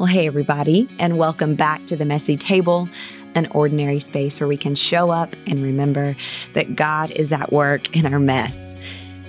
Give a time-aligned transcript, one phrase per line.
[0.00, 2.88] Well, hey, everybody, and welcome back to the Messy Table,
[3.34, 6.16] an ordinary space where we can show up and remember
[6.54, 8.74] that God is at work in our mess.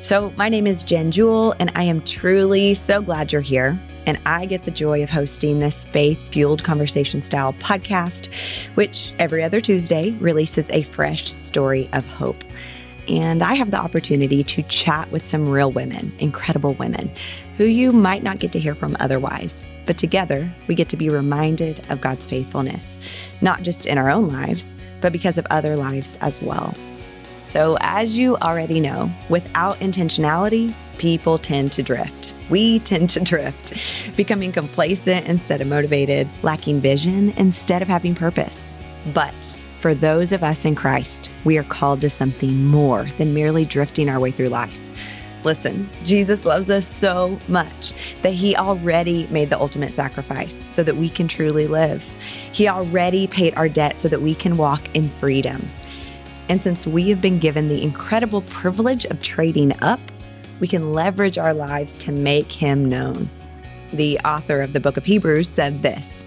[0.01, 3.77] So, my name is Jenn Jewell, and I am truly so glad you're here.
[4.05, 8.29] And I get the joy of hosting this faith fueled conversation style podcast,
[8.75, 12.45] which every other Tuesday releases a fresh story of hope.
[13.09, 17.11] And I have the opportunity to chat with some real women, incredible women,
[17.57, 19.65] who you might not get to hear from otherwise.
[19.85, 22.97] But together, we get to be reminded of God's faithfulness,
[23.41, 26.75] not just in our own lives, but because of other lives as well.
[27.43, 32.35] So, as you already know, without intentionality, people tend to drift.
[32.49, 33.73] We tend to drift,
[34.15, 38.73] becoming complacent instead of motivated, lacking vision instead of having purpose.
[39.13, 39.33] But
[39.79, 44.09] for those of us in Christ, we are called to something more than merely drifting
[44.09, 44.90] our way through life.
[45.43, 50.95] Listen, Jesus loves us so much that he already made the ultimate sacrifice so that
[50.95, 52.03] we can truly live.
[52.51, 55.67] He already paid our debt so that we can walk in freedom.
[56.47, 59.99] And since we have been given the incredible privilege of trading up,
[60.59, 63.27] we can leverage our lives to make him known.
[63.93, 66.23] The author of the book of Hebrews said this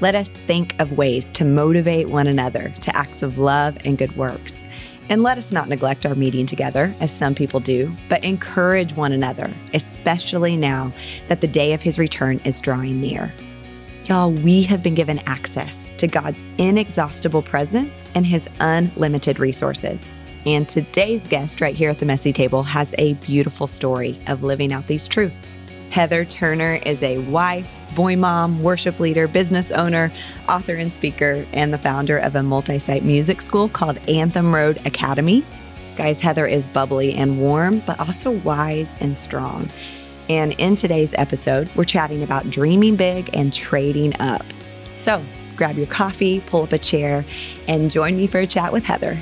[0.00, 4.14] Let us think of ways to motivate one another to acts of love and good
[4.14, 4.66] works.
[5.08, 9.12] And let us not neglect our meeting together, as some people do, but encourage one
[9.12, 10.92] another, especially now
[11.28, 13.32] that the day of his return is drawing near.
[14.04, 20.14] Y'all, we have been given access to God's inexhaustible presence and his unlimited resources.
[20.46, 24.72] And today's guest, right here at the Messy Table, has a beautiful story of living
[24.72, 25.57] out these truths.
[25.90, 30.12] Heather Turner is a wife, boy mom, worship leader, business owner,
[30.48, 34.78] author, and speaker, and the founder of a multi site music school called Anthem Road
[34.84, 35.44] Academy.
[35.96, 39.70] Guys, Heather is bubbly and warm, but also wise and strong.
[40.28, 44.44] And in today's episode, we're chatting about dreaming big and trading up.
[44.92, 45.22] So
[45.56, 47.24] grab your coffee, pull up a chair,
[47.66, 49.18] and join me for a chat with Heather.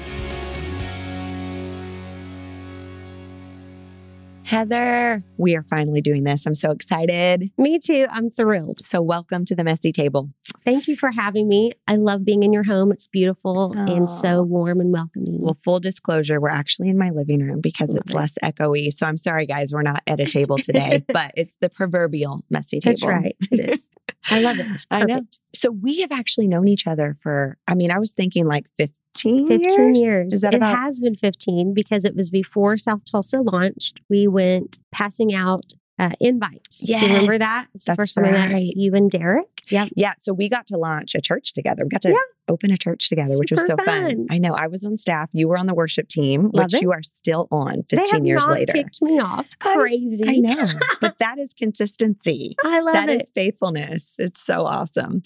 [4.46, 6.46] Heather, we are finally doing this.
[6.46, 7.50] I'm so excited.
[7.58, 8.06] Me too.
[8.12, 8.86] I'm thrilled.
[8.86, 10.30] So, welcome to the Messy Table.
[10.64, 11.72] Thank you for having me.
[11.88, 12.92] I love being in your home.
[12.92, 15.40] It's beautiful and so warm and welcoming.
[15.40, 18.16] Well, full disclosure, we're actually in my living room because love it's it.
[18.16, 18.92] less echoey.
[18.92, 22.78] So, I'm sorry, guys, we're not at a table today, but it's the proverbial messy
[22.78, 22.92] table.
[22.92, 23.34] That's right.
[23.50, 23.90] It is.
[24.30, 24.86] I love it.
[24.92, 25.22] I know.
[25.56, 28.94] So, we have actually known each other for, I mean, I was thinking like 15
[29.16, 30.00] 15 15 years?
[30.00, 30.34] years.
[30.34, 30.76] Is that it about?
[30.78, 34.00] has been 15 because it was before South Tulsa launched.
[34.08, 36.86] We went passing out uh, invites.
[36.88, 37.00] Yes.
[37.00, 37.68] Do you remember that?
[37.74, 38.34] It's the first time right.
[38.34, 39.62] I met you and Derek.
[39.70, 39.86] Yeah.
[39.96, 40.12] Yeah.
[40.18, 41.84] So we got to launch a church together.
[41.84, 42.16] We got to yeah
[42.48, 43.86] open a church together, Super which was so fun.
[43.86, 44.26] fun.
[44.30, 44.54] I know.
[44.54, 45.30] I was on staff.
[45.32, 46.82] You were on the worship team, Love which it.
[46.82, 48.72] you are still on 15 years later.
[48.72, 49.48] Kicked me off.
[49.58, 50.24] Crazy.
[50.26, 50.66] I, I know.
[51.00, 52.56] but that is consistency.
[52.64, 53.18] I love that it.
[53.18, 54.16] That is faithfulness.
[54.18, 55.22] It's so awesome.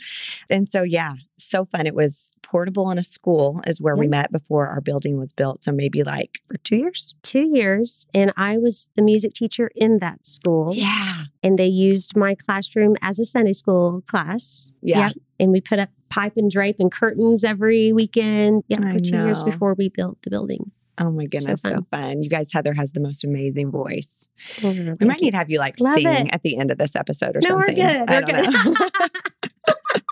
[0.50, 1.14] And so yeah,
[1.44, 1.86] so fun.
[1.86, 5.62] It was portable in a school is where we met before our building was built.
[5.64, 7.14] So maybe like for two years?
[7.22, 8.06] Two years.
[8.14, 10.72] And I was the music teacher in that school.
[10.74, 11.24] Yeah.
[11.42, 14.72] And they used my classroom as a Sunday school class.
[14.82, 15.10] Yeah.
[15.38, 18.64] And we put up pipe and drape and curtains every weekend.
[18.68, 20.72] Yeah, for two years before we built the building.
[21.00, 21.78] Oh my goodness, so fun.
[21.78, 22.22] so fun.
[22.22, 24.28] You guys, Heather has the most amazing voice.
[24.62, 25.26] Oh, we might you.
[25.26, 26.28] need to have you like Love sing it.
[26.34, 27.78] at the end of this episode or no, something.
[27.78, 28.10] We're good.
[28.10, 28.90] I we're don't good.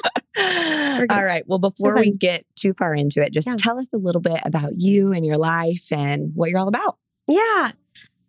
[0.05, 0.97] know.
[0.99, 1.13] we're good.
[1.13, 1.45] All right.
[1.47, 3.55] Well, before so we get too far into it, just yeah.
[3.57, 6.97] tell us a little bit about you and your life and what you're all about.
[7.27, 7.73] Yeah.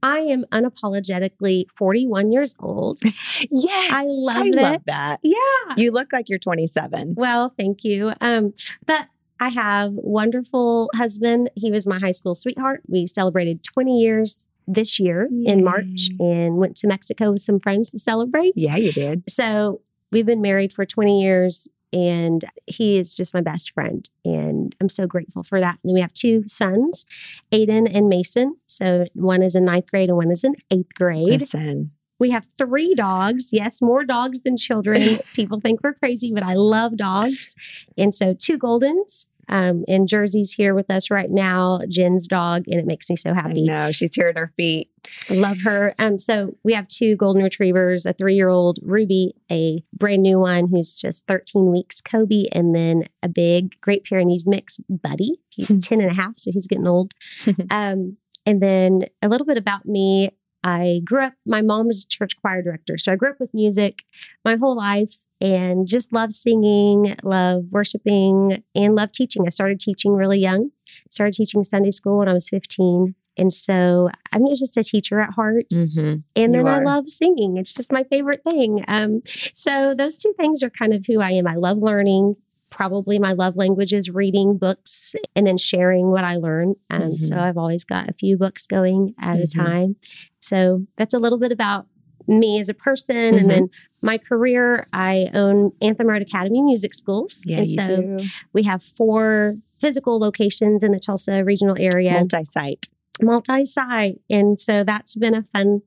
[0.02, 3.00] I am unapologetically 41 years old.
[3.52, 3.92] yes.
[3.92, 4.56] I love I it.
[4.56, 5.20] love that.
[5.24, 5.76] Yeah.
[5.76, 7.16] You look like you're 27.
[7.18, 8.14] Well, thank you.
[8.22, 8.54] Um,
[8.86, 9.08] but
[9.40, 11.50] I have wonderful husband.
[11.56, 12.82] He was my high school sweetheart.
[12.88, 15.52] We celebrated 20 years this year Yay.
[15.52, 18.54] in March and went to Mexico with some friends to celebrate.
[18.56, 19.24] Yeah, you did.
[19.28, 19.82] So
[20.12, 24.10] we've been married for 20 years and he is just my best friend.
[24.24, 25.80] And I'm so grateful for that.
[25.84, 27.06] And we have two sons,
[27.52, 28.58] Aiden and Mason.
[28.68, 31.28] So one is in ninth grade and one is in eighth grade.
[31.28, 31.92] Listen.
[32.20, 33.50] We have three dogs.
[33.52, 35.20] Yes, more dogs than children.
[35.34, 37.56] People think we're crazy, but I love dogs.
[37.98, 42.80] And so two Goldens, um, and Jersey's here with us right now, Jenn's dog, and
[42.80, 43.64] it makes me so happy.
[43.64, 44.90] No, she's here at our feet.
[45.30, 45.96] Love her.
[45.98, 50.96] Um, so we have two golden retrievers, a three-year-old Ruby, a brand new one who's
[50.96, 55.40] just 13 weeks, Kobe, and then a big Great Pyrenees mix, Buddy.
[55.50, 57.14] He's 10 and a half, so he's getting old.
[57.72, 60.30] um, and then a little bit about me.
[60.64, 62.98] I grew up, my mom was a church choir director.
[62.98, 64.04] So I grew up with music
[64.44, 69.44] my whole life and just love singing, love worshiping, and love teaching.
[69.46, 70.72] I started teaching really young.
[71.12, 75.34] Started teaching Sunday school when I was 15 And so I'm just a teacher at
[75.34, 75.70] heart.
[75.72, 76.16] Mm-hmm.
[76.36, 77.56] And then I love singing.
[77.58, 78.84] It's just my favorite thing.
[78.88, 79.22] Um,
[79.54, 81.48] so those two things are kind of who I am.
[81.48, 82.36] I love learning.
[82.70, 86.76] Probably my love language is reading books and then sharing what I learn.
[86.90, 87.40] Um, So Mhm.
[87.42, 89.56] I've always got a few books going at a Mhm.
[89.56, 89.96] time.
[90.42, 91.88] So that's a little bit about
[92.28, 93.16] me as a person.
[93.34, 93.40] Mhm.
[93.40, 93.70] And then
[94.02, 97.42] my career, I own Anthem Road Academy Music Schools.
[97.46, 98.20] Yeah, and so do.
[98.54, 102.88] we have four physical locations in the Tulsa regional area Multi-site.
[103.22, 105.82] multi-site and so that's been a fun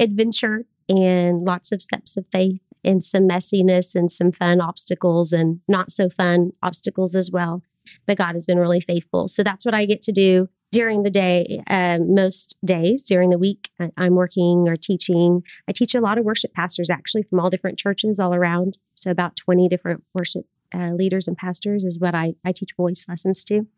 [0.00, 5.60] adventure and lots of steps of faith and some messiness and some fun obstacles and
[5.68, 7.62] not so fun obstacles as well
[8.06, 11.10] but god has been really faithful so that's what i get to do during the
[11.10, 16.00] day um, most days during the week I- i'm working or teaching i teach a
[16.00, 20.02] lot of worship pastors actually from all different churches all around so about 20 different
[20.14, 23.68] worship uh, leaders and pastors is what I, I teach voice lessons to and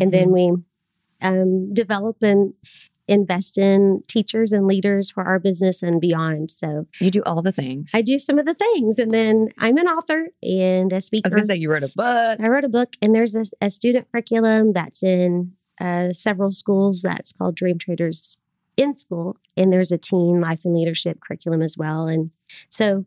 [0.00, 0.10] Mm-hmm.
[0.10, 0.52] then we
[1.22, 2.54] um, develop and
[3.06, 6.50] invest in teachers and leaders for our business and beyond.
[6.50, 7.90] So you do all the things.
[7.94, 11.26] I do some of the things, and then I'm an author and a I speaker.
[11.28, 12.40] was gonna say you wrote a book.
[12.40, 17.02] I wrote a book, and there's a, a student curriculum that's in uh, several schools
[17.02, 18.38] that's called DreamTraders
[18.76, 22.06] in School, and there's a teen life and leadership curriculum as well.
[22.06, 22.30] And
[22.68, 23.04] so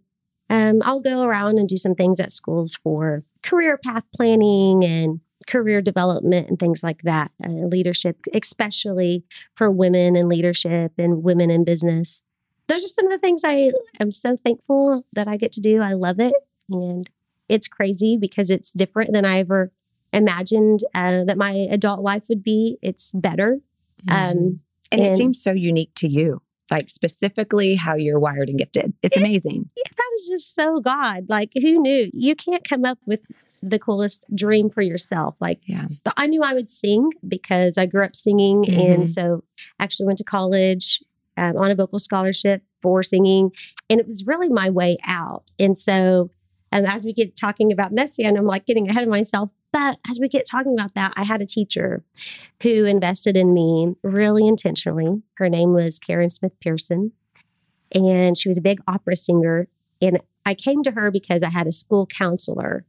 [0.50, 5.21] um, I'll go around and do some things at schools for career path planning and
[5.47, 9.24] career development and things like that, uh, leadership, especially
[9.56, 12.24] for women in leadership and women in business.
[12.67, 15.81] Those are some of the things I am so thankful that I get to do.
[15.81, 16.33] I love it.
[16.69, 17.09] And
[17.50, 19.71] it's crazy because it's different than I ever
[20.13, 22.78] imagined uh, that my adult life would be.
[22.81, 23.60] It's better.
[24.08, 24.12] Mhm.
[24.31, 24.60] Um,
[24.92, 28.94] and, it seems so unique to you, like specifically how you're wired and gifted.
[29.04, 29.69] It's amazing.
[29.78, 31.30] yeah, that is just so God.
[31.30, 32.10] Like, who knew?
[32.13, 33.22] You can't come up with
[33.63, 35.38] the coolest dream for yourself.
[35.40, 35.88] Like, Yeah.
[36.04, 38.94] the, I knew I would sing because I grew up singing, Mhm.
[38.94, 39.44] and so
[39.80, 41.04] actually went to college
[41.38, 43.52] um, on a vocal scholarship for singing,
[43.90, 45.44] and it was really my way out.
[45.60, 46.30] And so,
[46.71, 49.51] um, as we get talking about messy, and I'm like getting ahead of myself.
[49.71, 52.03] But as we get talking about that, I had a teacher
[52.62, 55.21] who invested in me really intentionally.
[55.35, 57.13] Her name was Karen Smith Pearson,
[57.94, 59.68] and she was a big opera singer.
[60.01, 62.85] And I came to her because I had a school counselor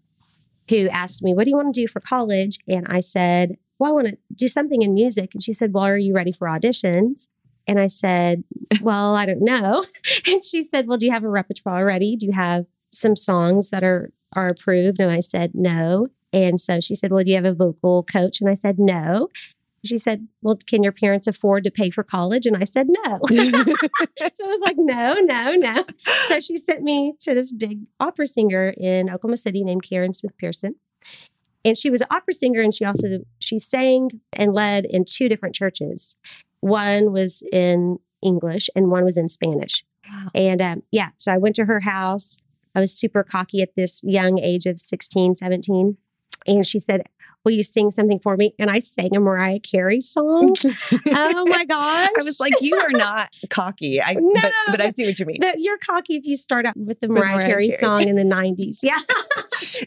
[0.69, 2.59] who asked me, What do you want to do for college?
[2.67, 5.31] And I said, Well, I want to do something in music.
[5.35, 7.29] And she said, Well, are you ready for auditions?
[7.67, 8.45] And I said,
[8.81, 9.85] Well, I don't know.
[10.27, 12.17] And she said, Well, do you have a repertoire already?
[12.17, 15.01] Do you have some songs that are are approved?
[15.01, 16.09] And I said, No.
[16.33, 18.41] And so she said, Well, do you have a vocal coach?
[18.41, 19.29] And I said, No.
[19.85, 22.47] She said, Well, can your parents afford to pay for college?
[22.47, 23.21] And I said, No.
[23.31, 25.85] so I was like, No, no, no.
[26.27, 30.37] So she sent me to this big opera singer in Oklahoma City named Karen Smith
[30.39, 30.77] Pearson.
[31.65, 35.29] And she was an opera singer and she also she sang and led in two
[35.29, 36.17] different churches.
[36.61, 39.85] One was in English and one was in Spanish.
[40.11, 40.29] Wow.
[40.35, 42.39] And um, yeah, so I went to her house.
[42.75, 45.97] I was super cocky at this young age of 16, 17.
[46.47, 47.03] And she said,
[47.45, 48.55] Will you sing something for me?
[48.57, 50.55] And I sang a Mariah Carey song.
[51.09, 52.09] oh my gosh.
[52.17, 54.01] I was like, you are not cocky.
[54.01, 54.41] I No.
[54.41, 55.39] but, but I see what you mean.
[55.41, 57.79] The, you're cocky if you start out with the With Mariah, Mariah Carey, Carey.
[57.81, 58.79] song in the 90s.
[58.85, 58.99] Yeah.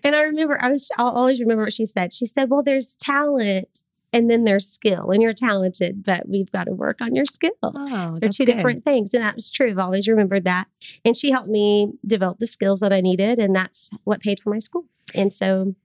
[0.03, 2.13] and I remember, I was, I'll always remember what she said.
[2.13, 3.83] She said, Well, there's talent
[4.15, 7.51] and then there's skill, and you're talented, but we've got to work on your skill.
[7.63, 8.53] oh, They're two good.
[8.55, 9.13] different things.
[9.13, 9.69] And that was true.
[9.69, 10.67] I've always remembered that.
[11.03, 13.37] And she helped me develop the skills that I needed.
[13.39, 14.85] And that's what paid for my school.
[15.13, 15.75] And so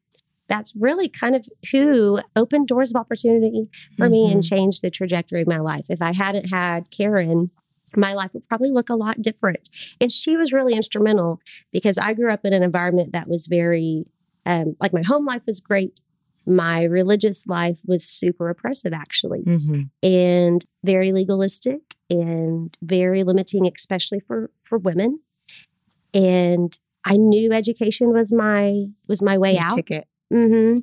[0.48, 4.48] that's really kind of who opened doors of opportunity for me and Mhm.
[4.48, 5.86] changed the trajectory of my life.
[5.88, 7.50] If I hadn't had Karen,
[7.96, 9.68] my life would probably look a lot different.
[10.00, 11.40] And she was really instrumental
[11.72, 14.06] because I grew up in an environment that was very,
[14.46, 16.00] um, like my home life was great.
[16.46, 19.90] My religious life was super oppressive, actually Mhm.
[20.02, 25.20] and very legalistic and very limiting, especially for for women.
[26.12, 29.74] And I knew education was my was my way out.
[29.74, 30.06] ticket.
[30.30, 30.78] hmm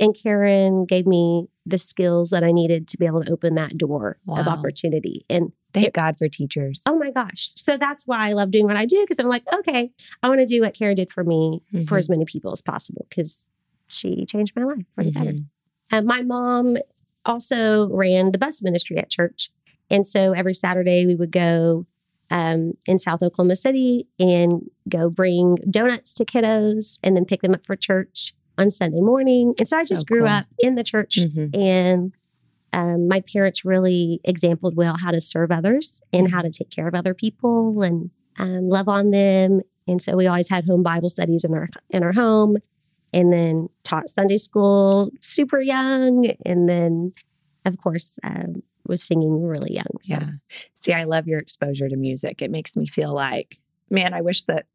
[0.00, 3.78] And Karen gave me the skills that I needed to be able to open that
[3.78, 5.24] door of opportunity.
[5.30, 6.82] And Thank It- God for teachers.
[6.86, 9.44] oh my gosh, so that's why I love doing what I do because I'm like,
[9.54, 9.90] okay,
[10.22, 11.98] I want to do what Karen did for me for Mhm.
[11.98, 13.48] as many people as possible because
[13.92, 15.32] she changed my life for the better.
[15.32, 15.46] Mhm.
[15.90, 16.76] Uh, my mom
[17.24, 19.50] also ran the bus ministry at church.
[19.90, 21.86] And so every Saturday we would go
[22.30, 27.52] um, in South Oklahoma City and go bring donuts to kiddos and then pick them
[27.54, 29.54] up for church on Sunday morning.
[29.58, 30.28] And so I So just grew cool.
[30.28, 31.54] up in the church Mhm.
[31.54, 32.14] and
[32.72, 36.88] um, my parents really exampled well how to serve others and how to take care
[36.88, 39.60] of other people and um, love on them.
[39.86, 42.56] And so we always had home Bible studies in our in our home,
[43.12, 47.12] and then taught Sunday school super young, and then
[47.64, 49.86] of course um, was singing really young.
[50.02, 50.16] So.
[50.16, 50.30] Yeah.
[50.74, 52.42] See, I love your exposure to music.
[52.42, 53.58] It makes me feel like,
[53.90, 54.66] man, I wish that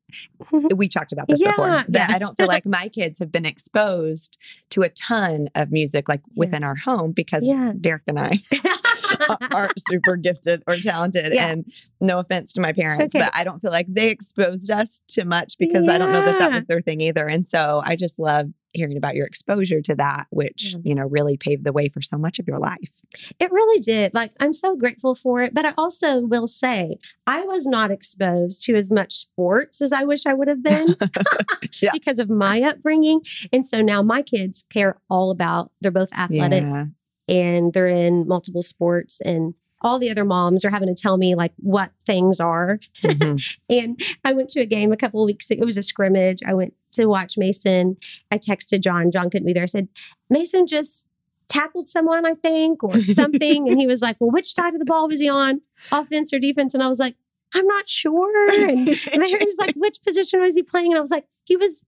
[0.51, 1.83] we talked about this Yeah, before.
[1.89, 2.15] That yeah.
[2.15, 4.37] I don't feel like my kids have been exposed
[4.69, 6.39] to a ton of music like Yeah.
[6.45, 7.45] within our home because.
[7.81, 8.39] Derek and I
[9.51, 11.33] aren't super gifted or talented.
[11.33, 11.47] Yeah.
[11.47, 11.65] And
[11.99, 13.19] no offense to my parents, okay.
[13.25, 16.39] but I don't feel like they exposed us to much because I don't know that
[16.39, 17.27] that was their thing either.
[17.27, 20.79] And so I just love hearing about your exposure to that, which, Yeah.
[20.83, 23.01] you know, really paved the way for so much of your life.
[23.39, 24.13] It really did.
[24.13, 25.53] Like, I'm so grateful for it.
[25.53, 30.03] But I also will say, I was not exposed to as much sports as I
[30.03, 30.95] wish I would have been
[31.81, 31.91] Yeah.
[31.93, 33.21] because of my upbringing.
[33.51, 36.85] And so now my kids care all about, they're both athletic Yeah.
[37.27, 39.21] And they're in multiple sports.
[39.21, 42.79] And all the other moms are having to tell me like what things are.
[43.03, 43.41] Mhm.
[43.69, 45.61] And I went to a game a couple of weeks ago.
[45.61, 46.39] It was a scrimmage.
[46.45, 47.97] I went to watch Mason.
[48.31, 49.11] I texted John.
[49.11, 49.63] John couldn't be there.
[49.63, 49.87] I said,
[50.29, 51.07] Mason just
[51.47, 53.69] tackled someone, I think, or something.
[53.69, 55.61] and he was like, Well, which side of the ball was he on?
[55.91, 56.73] Offense or defense?
[56.73, 57.15] And I was like,
[57.53, 58.49] I'm not sure.
[58.51, 60.91] And, and he was like, Which position was he playing?
[60.91, 61.85] And I was like, He was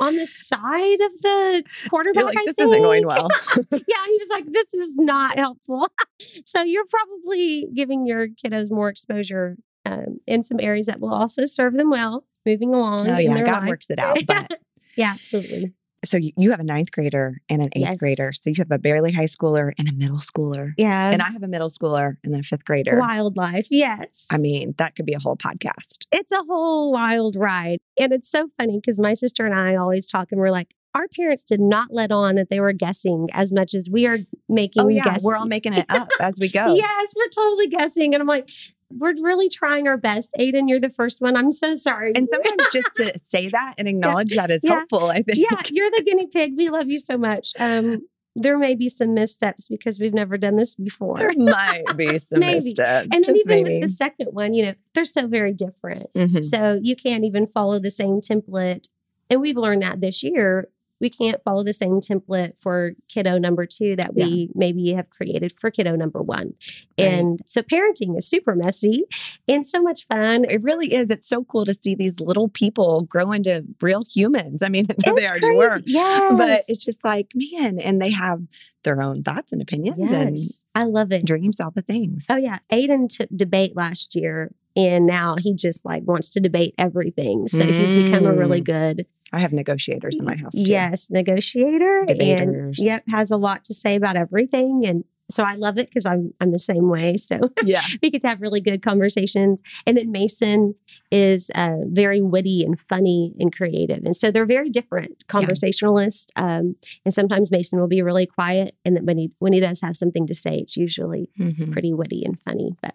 [0.00, 2.24] on the side of the quarterback.
[2.24, 3.28] Like, I this isn't going think." well.
[3.72, 5.88] yeah, he was like, this is not helpful.
[6.44, 11.44] so you're probably giving your kiddos more exposure um, in some areas that will also
[11.46, 13.08] serve them well moving along.
[13.08, 13.68] Oh yeah, God life.
[13.68, 14.18] works it out.
[14.26, 14.60] But
[14.96, 15.72] yeah, absolutely.
[16.04, 17.96] So you, have a ninth grader and an eighth Yes.
[17.96, 18.32] grader.
[18.32, 20.72] So you have a barely high schooler and a middle schooler.
[20.76, 21.10] Yeah.
[21.10, 22.98] and I have a middle schooler and then a fifth grader.
[22.98, 23.68] Wildlife.
[23.70, 24.26] Yes.
[24.30, 26.06] I mean, that could be a whole podcast.
[26.10, 27.78] it's a whole wild ride.
[27.98, 31.06] And it's so funny because my sister and I always talk and we're like, our
[31.16, 34.24] parents did not let on that they were guessing as much as we are oh,
[34.48, 35.20] making Oh yeah, guessing.
[35.24, 36.74] we're all making it up as we go.
[36.74, 38.12] Yes, we're totally guessing.
[38.14, 38.50] And I'm like,
[38.98, 40.32] we're really trying our best.
[40.38, 41.36] Aiden, you're the first one.
[41.36, 42.12] I'm so sorry.
[42.14, 44.74] And sometimes just to say that and acknowledge that is Yeah.
[44.76, 45.38] helpful, I think.
[45.38, 46.54] yeah, you're the guinea pig.
[46.56, 47.52] We love you so much.
[47.58, 51.18] Um, there may be some missteps because we've never done this before.
[51.18, 53.08] There might be some missteps.
[53.12, 53.74] and then even maybe.
[53.74, 56.06] with the second one, you know, they're so very different.
[56.14, 56.42] Mhm.
[56.42, 58.88] So you can't even follow the same template.
[59.28, 60.68] And we've learned that this year.
[61.02, 65.52] We can't follow the same template for kiddo number two that we maybe have created
[65.52, 66.54] for kiddo number one.
[66.98, 67.08] Right.
[67.08, 69.04] And so parenting is super messy
[69.46, 70.46] and so much fun.
[70.48, 71.10] It really is.
[71.10, 74.62] It's so cool to see these little people grow into real humans.
[74.62, 75.56] I mean, I they already crazy.
[75.58, 76.38] were, Yes.
[76.38, 78.38] but it's just like, man, and they have
[78.84, 80.64] their own thoughts and opinions and yes.
[80.74, 81.24] I love it.
[81.26, 82.26] dreams, all the things.
[82.30, 86.74] Oh yeah, Aiden took debate last year, and now he just like wants to debate
[86.78, 87.46] everything.
[87.48, 88.64] So he's become a really Mm.
[88.64, 90.70] good I have negotiators in my house too.
[90.70, 92.78] yes negotiator, Debaters.
[92.78, 94.84] and yep has a lot to say about everything.
[94.86, 97.16] And so I love it because I'm I'm the same way.
[97.16, 97.82] So Yeah.
[98.02, 99.62] we get to have really good conversations.
[99.86, 100.74] And then Mason
[101.10, 106.26] is uh, very witty and funny and creative, and so they're very different conversationalists.
[106.36, 109.80] Um, and sometimes Mason will be really quiet, and then when he when he does
[109.80, 111.72] have something to say, it's usually Mhm.
[111.72, 112.76] pretty witty and funny.
[112.82, 112.94] But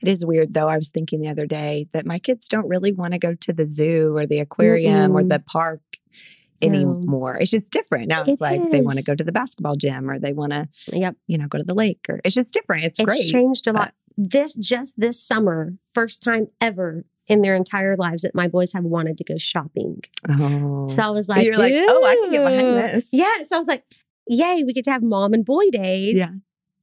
[0.00, 0.68] It is weird though.
[0.68, 3.52] I was thinking the other day that my kids don't really want to go to
[3.52, 5.28] the zoo or the aquarium or Mm-mm.
[5.30, 5.80] the park
[6.62, 6.68] No.
[6.68, 7.36] anymore.
[7.40, 8.08] It's just different.
[8.08, 10.52] Now it's It like they want to go to the basketball gym or they want
[10.52, 11.16] to, yep.
[11.26, 12.84] you know, go to the lake or it's just different.
[12.84, 13.28] It's, It's great.
[13.28, 13.94] changed a lot.
[14.16, 18.84] This just this summer, first time ever in their entire lives that my boys have
[18.84, 20.00] wanted to go shopping.
[20.28, 20.88] Oh.
[20.88, 23.08] So I was like, You're like, oh, I can get behind this.
[23.12, 23.42] Yeah.
[23.44, 23.84] So I was like,
[24.26, 26.30] yay, we get to have mom and boy days Yeah.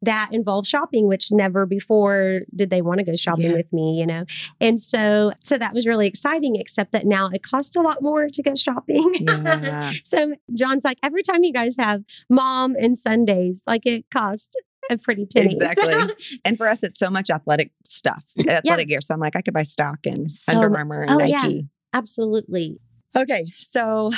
[0.06, 3.54] That involve shopping, which never before did they want to go shopping Yeah.
[3.58, 4.26] with me, you know?
[4.60, 8.28] And so so that was really exciting, except that now it costs a lot more
[8.30, 9.14] to go shopping.
[9.26, 9.92] Yeah.
[10.04, 14.50] so John's like, every time you guys have mom and Sundays, like it costs
[14.90, 15.56] a pretty penny.
[15.60, 16.40] So- Exactly.
[16.46, 19.02] And for us, it's so much athletic stuff, athletic gear.
[19.02, 21.42] So I'm like, I could buy stock and So Under Armour and oh, yeah.
[21.42, 21.66] Nike.
[21.94, 22.80] absolutely.
[23.16, 23.46] Okay.
[23.56, 24.12] So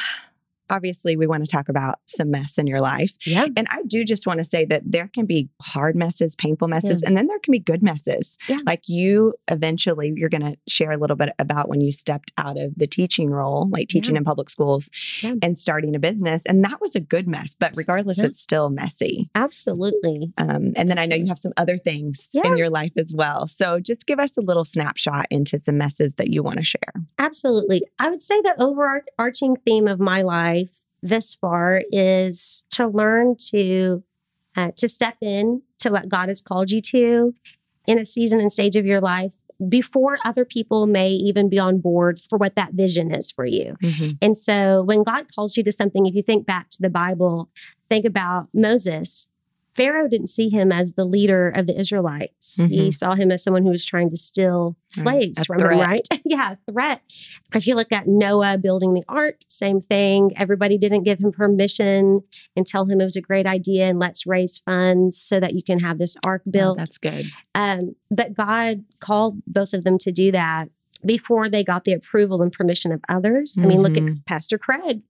[0.69, 3.12] obviously, we want to talk about some mess in your life.
[3.25, 3.45] Yeah.
[3.55, 7.03] And I do just want to say that there can be hard messes, painful messes,
[7.03, 8.38] and then there can be good messes.
[8.47, 8.59] Yeah.
[8.65, 12.57] Like you eventually, you're going to share a little bit about when you stepped out
[12.59, 14.89] of the teaching role, like teaching in public schools
[15.21, 15.36] Yeah.
[15.41, 16.43] and starting a business.
[16.45, 18.25] And that was a good mess, but regardless, Yeah.
[18.25, 19.29] it's still messy.
[19.36, 20.31] Absolutely.
[20.38, 22.47] Um, and then I know you have some other things Yeah.
[22.47, 23.47] in your life as well.
[23.47, 26.93] So just give us a little snapshot into some messes that you want to share.
[27.19, 27.81] Absolutely.
[28.00, 30.57] I would say the overarching theme of my life
[31.01, 34.04] this far is to learn to
[34.56, 37.34] uh, to step in to what God has called you to
[37.86, 39.34] in a season and stage of your life
[39.70, 43.75] before other people may even be on board for what that vision is for you.
[44.22, 47.50] And so when God calls you to something, if you think back to the Bible,
[47.89, 49.27] think about Moses.
[49.77, 52.55] Pharaoh didn't see him as the leader of the Israelites.
[52.63, 52.93] He Mhm.
[52.93, 55.74] saw him as someone who was trying to steal slaves A from threat.
[55.74, 56.01] him, right?
[56.25, 57.01] yeah, threat.
[57.53, 60.34] If you look at Noah building the ark, same thing.
[60.36, 62.24] Everybody didn't give him permission
[62.55, 65.62] and tell him it was a great idea and let's raise funds so that you
[65.63, 66.77] can have this ark Oh, built.
[66.79, 67.27] that's good.
[67.53, 70.69] Um, but God called both of them to do that
[71.05, 73.55] before they got the approval and permission of others.
[73.62, 75.03] I mean, look at Pastor Craig.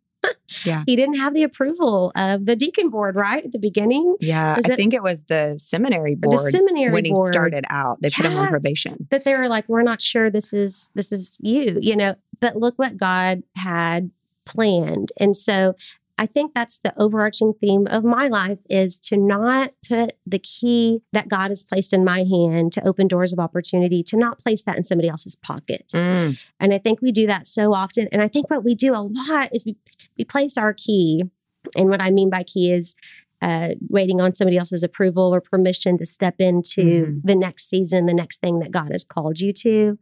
[0.65, 0.83] Yeah.
[0.85, 3.43] He didn't have the approval of the deacon board, right?
[3.45, 6.33] At the beginning, Yeah, Is I it- think it was the seminary board.
[6.37, 8.01] the board seminary when he started out.
[8.01, 9.07] They put him on probation.
[9.11, 12.15] that they were like, we're not sure this is this is you, you know.
[12.39, 14.11] But look what God had
[14.45, 15.11] planned.
[15.19, 15.75] And so
[16.17, 21.01] I think that's the overarching theme of my life is to not put the key
[21.13, 24.63] that God has placed in my hand to open doors of opportunity, to not place
[24.63, 25.85] that in somebody else's pocket.
[25.93, 26.37] Mm.
[26.59, 28.07] And I think we do that so often.
[28.11, 29.75] And I think what we do a lot is we,
[30.17, 31.23] we place our key.
[31.75, 32.95] And what I mean by key is
[33.41, 37.21] uh, waiting on somebody else's approval or permission to step into Mhm.
[37.23, 39.99] the next season, the next thing that God has called you to.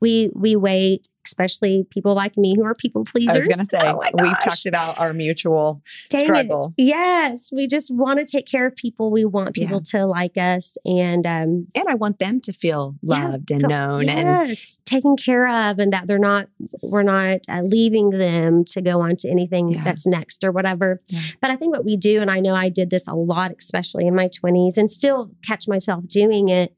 [0.00, 3.36] We we wait, especially people like me who are people pleasers.
[3.36, 6.24] I was going to say, Oh we've talked about our mutual Dang it.
[6.24, 6.74] struggle.
[6.76, 9.10] Yes, we just want to take care of people.
[9.10, 9.64] We want Yeah.
[9.66, 13.60] people to like us, and um, And I want them to feel Yeah, loved and
[13.62, 14.08] feel- known.
[14.08, 16.48] And taken care of, and that they're not
[16.82, 19.84] we're not uh, leaving them to go on to anything Yeah.
[19.84, 21.00] that's next or whatever.
[21.08, 21.20] Yeah.
[21.40, 24.06] But I think what we do, and I know I did this a lot, especially
[24.06, 26.74] in my twenties, and still catch myself doing it.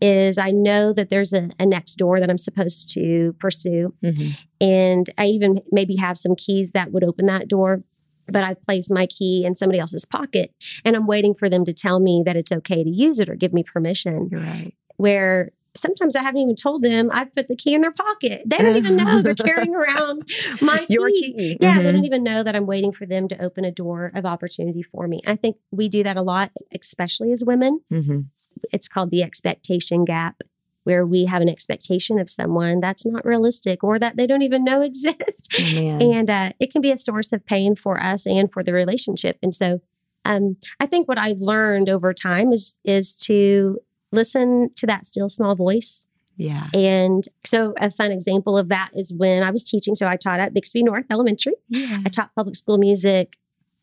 [0.00, 3.94] Is I know that there's a, a next door that I'm supposed to pursue.
[4.04, 4.36] Mhm.
[4.60, 7.82] And I even maybe have some keys that would open that door,
[8.26, 10.52] but I've placed my key in somebody else's pocket
[10.84, 13.34] and I'm waiting for them to tell me that it's okay to use it or
[13.34, 14.28] give me permission.
[14.30, 14.72] right.
[14.98, 18.42] Where sometimes I haven't even told them I've put the key in their pocket.
[18.46, 20.22] They don't even know they're carrying around
[20.60, 20.94] my key.
[20.94, 21.56] Your key.
[21.60, 21.92] Yeah, they Mhm.
[21.92, 25.06] don't even know that I'm waiting for them to open a door of opportunity for
[25.06, 25.20] me.
[25.24, 28.26] I think we do that a lot, especially as women Mhm.
[28.72, 30.42] It's called the expectation gap
[30.84, 34.64] where we have an expectation of someone that's not realistic or that they don't even
[34.64, 35.48] know exists.
[35.58, 38.72] Oh, and uh, it can be a source of pain for us and for the
[38.72, 39.38] relationship.
[39.42, 39.80] And so
[40.28, 43.78] um, i think what i've learned over time is is to
[44.12, 46.06] listen to that still small voice.
[46.36, 46.68] Yeah.
[46.72, 50.38] and so a fun example of that is when i was teaching so i taught
[50.38, 51.54] at bixby north elementary.
[51.68, 52.00] Yeah.
[52.06, 53.36] I taught public school music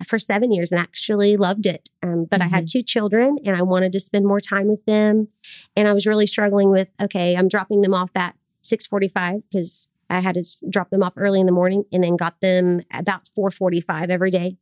[0.04, 1.90] for seven years and actually loved it.
[2.04, 5.30] Um, but I had two children and I wanted to spend more time with them.
[5.76, 10.20] And I was really struggling with, okay, I'm dropping them off at 645 because I
[10.20, 14.10] had to drop them off early in the morning and then got them about 445
[14.10, 14.58] every day.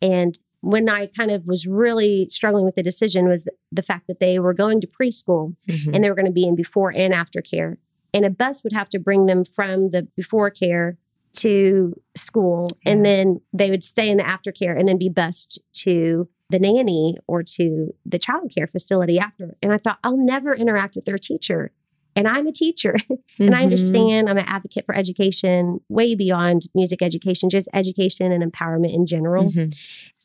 [0.00, 4.20] And when I kind of was really struggling with the decision was the fact that
[4.20, 5.94] they were going to preschool Mhm.
[5.94, 7.78] and they were going to be in before and after care.
[8.14, 10.96] And a bus would have to bring them from the before care
[11.34, 12.70] to school.
[12.84, 17.16] And then they would stay in the aftercare and then be bused to the nanny
[17.26, 19.54] or to the child care facility after.
[19.62, 21.72] And I thought, I'll never interact with their teacher.
[22.16, 22.96] And I'm a teacher
[23.38, 23.64] and I Mhm.
[23.64, 29.06] understand I'm an advocate for education way beyond music education, just education and empowerment in
[29.06, 29.52] general.
[29.52, 29.74] Mhm.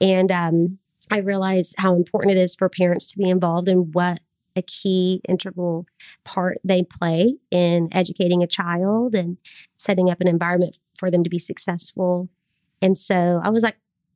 [0.02, 0.80] And um,
[1.12, 4.22] I realize how important it is for parents to be involved in what
[4.56, 5.86] a key integral
[6.26, 9.38] part they play in educating a child and
[9.78, 12.30] setting up an environment for them to be successful.
[12.82, 13.76] And so I was like,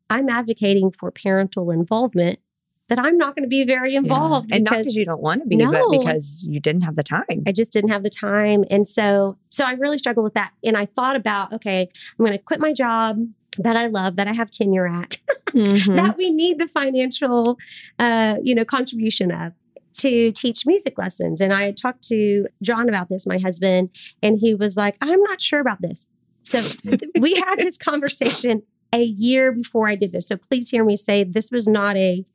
[0.09, 2.39] I'm advocating for parental involvement,
[2.87, 3.97] but I'm not going to be very Yeah.
[3.99, 5.69] involved And not because because you don't want to be, No.
[5.71, 7.43] but because you didn't have the time.
[7.45, 8.63] I just didn't have the time.
[8.69, 10.51] And so so I really struggled with that.
[10.63, 11.81] And I thought about, okay,
[12.17, 13.17] I'm going to quit my job
[13.57, 15.17] that I love, that I have tenure at.
[15.47, 15.95] Mhm.
[15.95, 17.57] that we need the financial
[17.99, 19.53] uh, you know contribution of
[19.93, 23.89] to teach music lessons and i talked to john about this my husband
[24.21, 26.05] and he was like i'm not sure about this
[26.47, 26.61] so
[27.19, 31.23] we had this conversation a year before i did this so please hear me say
[31.23, 32.25] this was not a,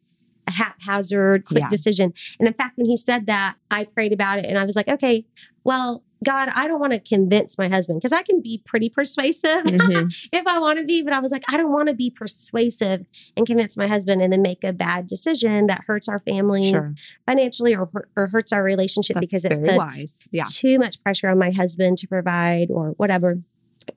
[0.47, 1.69] a haphazard quick Yeah.
[1.69, 4.77] decision and in fact when he said that i prayed about it and i was
[4.77, 5.25] like okay
[5.65, 9.65] well god i don't want to convince my husband because i can be pretty persuasive
[9.65, 10.13] Mhm.
[10.33, 13.07] if I want to be, but I was like, I don't want to be persuasive
[13.37, 16.95] and convince my husband and then make a bad decision that hurts our family Sure.
[17.27, 20.29] financially or, or hurts our relationship That's because it puts.
[20.31, 20.45] Yeah.
[20.51, 23.41] too much pressure on my husband to provide or whatever.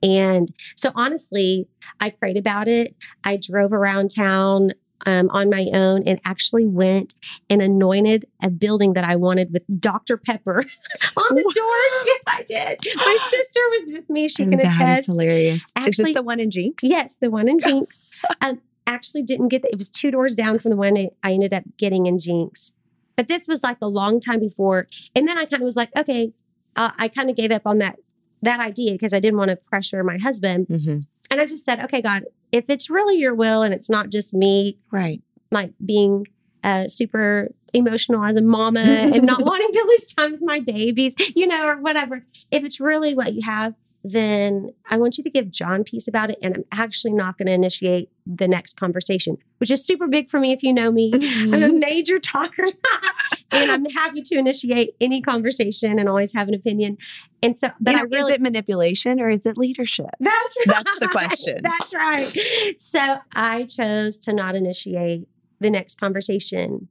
[0.02, 1.68] And so honestly,
[2.00, 2.94] I prayed about it.
[3.24, 4.72] I drove around town
[5.04, 7.14] um, on my own and actually went
[7.50, 10.16] and anointed a building that I wanted with Dr.
[10.16, 10.58] Pepper
[11.16, 12.06] on the doors.
[12.06, 12.78] Yes, I did.
[12.96, 14.26] My sister was with me.
[14.26, 14.78] She And can that is attest.
[14.78, 15.62] That is hilarious.
[15.62, 16.82] is Actually- this the one in Jenks?
[16.82, 18.08] Yes, the one in Jenks.
[18.40, 21.32] um, actually didn't get the, it was two doors down from the one I I
[21.32, 22.72] ended up getting in Jenks.
[23.16, 24.88] But this was like a long time before.
[25.14, 26.32] And then I kind of was like, okay,
[26.76, 27.98] uh, I kind of gave up on that
[28.46, 30.66] that idea because I didn't want to pressure my husband.
[30.68, 30.98] hmm
[31.30, 34.32] And I just said, okay, God, if it's really your will and it's not just
[34.34, 35.20] me Right.
[35.50, 36.26] like being
[36.64, 41.14] uh, super emotional as a mama and not wanting to lose time with my babies,
[41.34, 42.24] you know, or whatever.
[42.50, 43.74] If it's really what you have,
[44.12, 46.38] then I want you to give John peace about it.
[46.42, 50.38] And I'm actually not going to initiate the next conversation, which is super big for
[50.38, 51.10] me if you know me.
[51.14, 52.64] I'm a major talker
[53.52, 56.98] and I'm happy to initiate any conversation and always have an opinion.
[57.42, 60.06] And so, but You know, really, is it manipulation or is it leadership?
[60.20, 60.66] that's right.
[60.84, 61.58] That's the question.
[61.62, 62.74] That's right.
[62.78, 65.26] So I chose to not initiate
[65.58, 66.88] the next conversation.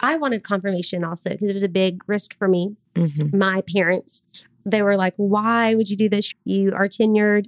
[0.00, 2.76] I wanted confirmation also because it was a big risk for me.
[2.94, 3.32] Mhm.
[3.34, 4.22] My parents,
[4.64, 6.32] they were like, "Why would you do this?
[6.44, 7.46] You are tenured,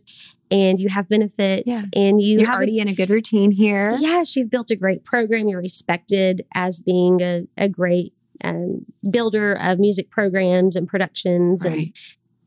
[0.51, 1.83] and you have benefits, Yeah.
[1.94, 3.96] and you You're have a- already in a good routine here.
[4.01, 5.48] Yes, you've built a great program.
[5.48, 8.12] You're respected as being a, a great
[8.44, 11.92] um, builder of music programs and productions, and Right.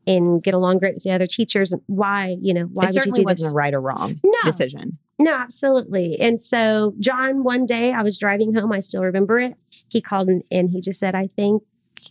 [0.06, 1.74] and get along great with the other teachers.
[1.86, 3.52] Why, you know, why it would you do wasn't this?
[3.52, 4.32] a right or wrong No.
[4.44, 4.98] decision.
[5.18, 6.20] No, absolutely.
[6.20, 8.70] And so, John, one day I was driving home.
[8.72, 9.54] I still remember it.
[9.88, 11.62] He called and, and he just said, I think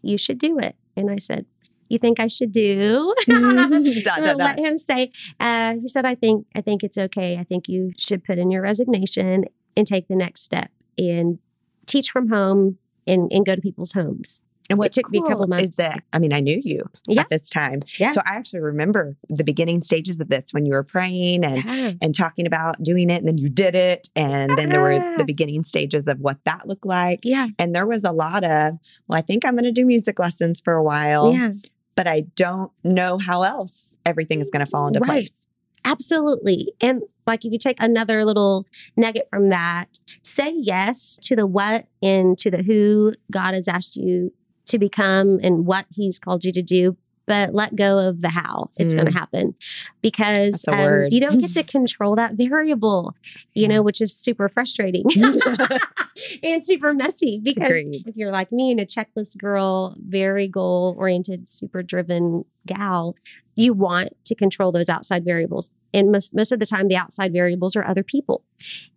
[0.02, 0.76] you should do it.
[0.98, 1.46] And I said,
[1.90, 3.14] You think I should do?
[3.30, 5.12] I'm da, gonna let him say.
[5.40, 7.38] Uh, he said, "I think I think it's okay.
[7.38, 9.46] I think you should put in your resignation
[9.78, 11.38] and take the next step and
[11.86, 15.46] teach from home and, and go to people's homes." And what took me a couple
[15.46, 15.70] months.
[15.70, 17.22] Is that I mean, I knew you Yeah.
[17.22, 18.16] at this time, Yes.
[18.16, 21.92] so I actually remember the beginning stages of this when you were praying and Yeah.
[22.02, 25.18] and talking about doing it, and then you did it, and then there were Ah.
[25.20, 27.20] the beginning stages of what that looked like.
[27.24, 30.18] yeah, And there was a lot of, well, I think I'm going to do music
[30.18, 31.52] lessons for a while, yeah,
[31.96, 35.10] but I don't know how else everything is going to fall into Right.
[35.10, 35.48] place.
[35.84, 36.74] absolutely.
[36.82, 38.66] And like, if you take another little
[38.98, 43.96] nugget from that, say yes to the what and to the who God has asked
[43.96, 44.32] you
[44.68, 46.98] to become and what He's called you to do.
[47.28, 49.16] But let go of the how it's going to Mm.
[49.16, 49.56] happen
[50.02, 53.16] because um, you don't get to control that variable,
[53.54, 55.06] you know, which is super frustrating
[56.44, 58.04] and super messy because Agreed.
[58.08, 63.16] if you're like me and a checklist girl, very goal oriented, super driven gal,
[63.56, 65.70] you want to control those outside variables.
[65.94, 68.44] And most most of the time, the outside variables are other people,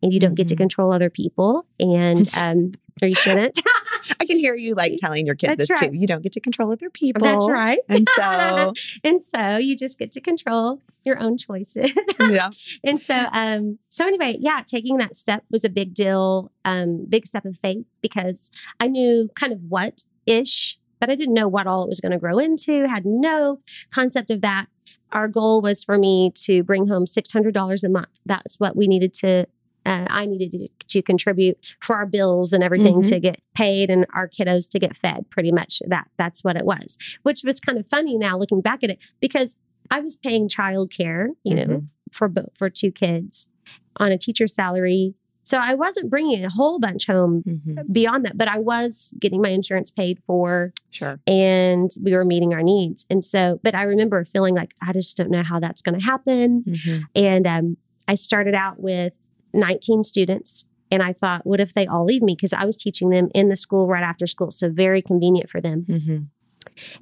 [0.02, 0.58] and you don't get to Mhm.
[0.58, 3.60] control other people, and um, or you shouldn't.
[4.20, 5.90] I can hear you like telling your kids That's this right.
[5.90, 5.96] too.
[5.96, 7.22] You don't get to control other people.
[7.22, 7.78] That's right.
[7.88, 8.72] And so,
[9.04, 11.92] and so you just get to control your own choices.
[12.20, 12.50] yeah.
[12.84, 17.26] and so um so anyway yeah taking that step was a big deal um big
[17.26, 21.66] step of faith because i knew kind of what ish but i didn't know what
[21.66, 24.66] all it was going to grow into had no concept of that
[25.11, 29.14] our goal was for me to bring home $600 a month that's what we needed
[29.14, 29.46] to
[29.88, 33.09] uh, I needed to, to contribute for our bills and everything Mhm.
[33.09, 35.29] to get paid and our kiddos to get fed.
[35.31, 38.85] Pretty much that that's what it was, which was kind of funny now looking back
[38.85, 39.57] at it because
[39.90, 41.88] I was paying childcare, you know, Mhm.
[42.12, 43.48] for for two kids
[43.96, 45.14] on a teacher's salary.
[45.44, 47.90] So I wasn't bringing a whole bunch home Mhm.
[47.90, 51.20] beyond that, but I was getting my insurance paid for Sure.
[51.27, 53.07] and we were meeting our needs.
[53.09, 56.05] And so, but I remember feeling like I just don't know how that's going to
[56.05, 56.64] happen.
[56.64, 57.03] Mhm.
[57.14, 60.66] And um, I started out with 19 students.
[60.90, 62.34] And I thought, what if they all leave me?
[62.34, 64.50] Because I was teaching them in the school right after school.
[64.50, 65.84] So very convenient for them.
[65.88, 66.26] Mhm.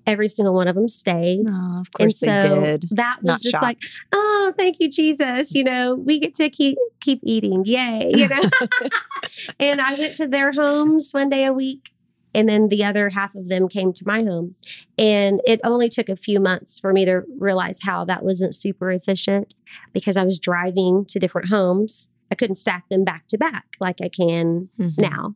[0.06, 1.44] Every single one of them stayed.
[1.46, 2.88] Oh, of And course so they did.
[2.92, 3.62] that was Not just shocked.
[3.62, 3.78] like,
[4.12, 5.54] oh, thank you, Jesus.
[5.54, 7.64] You know, we get to keep keep eating.
[7.64, 8.12] Yay.
[8.14, 8.42] You know.
[9.60, 11.90] and I went to their homes one day a week.
[12.34, 14.56] And then the other half of them came to my home.
[14.98, 18.90] And it only took a few months for me to realize how that wasn't super
[18.90, 19.54] efficient
[19.94, 22.08] because I was driving to different homes.
[22.30, 24.98] I couldn't stack them back to back like I can Mhm.
[24.98, 25.34] now.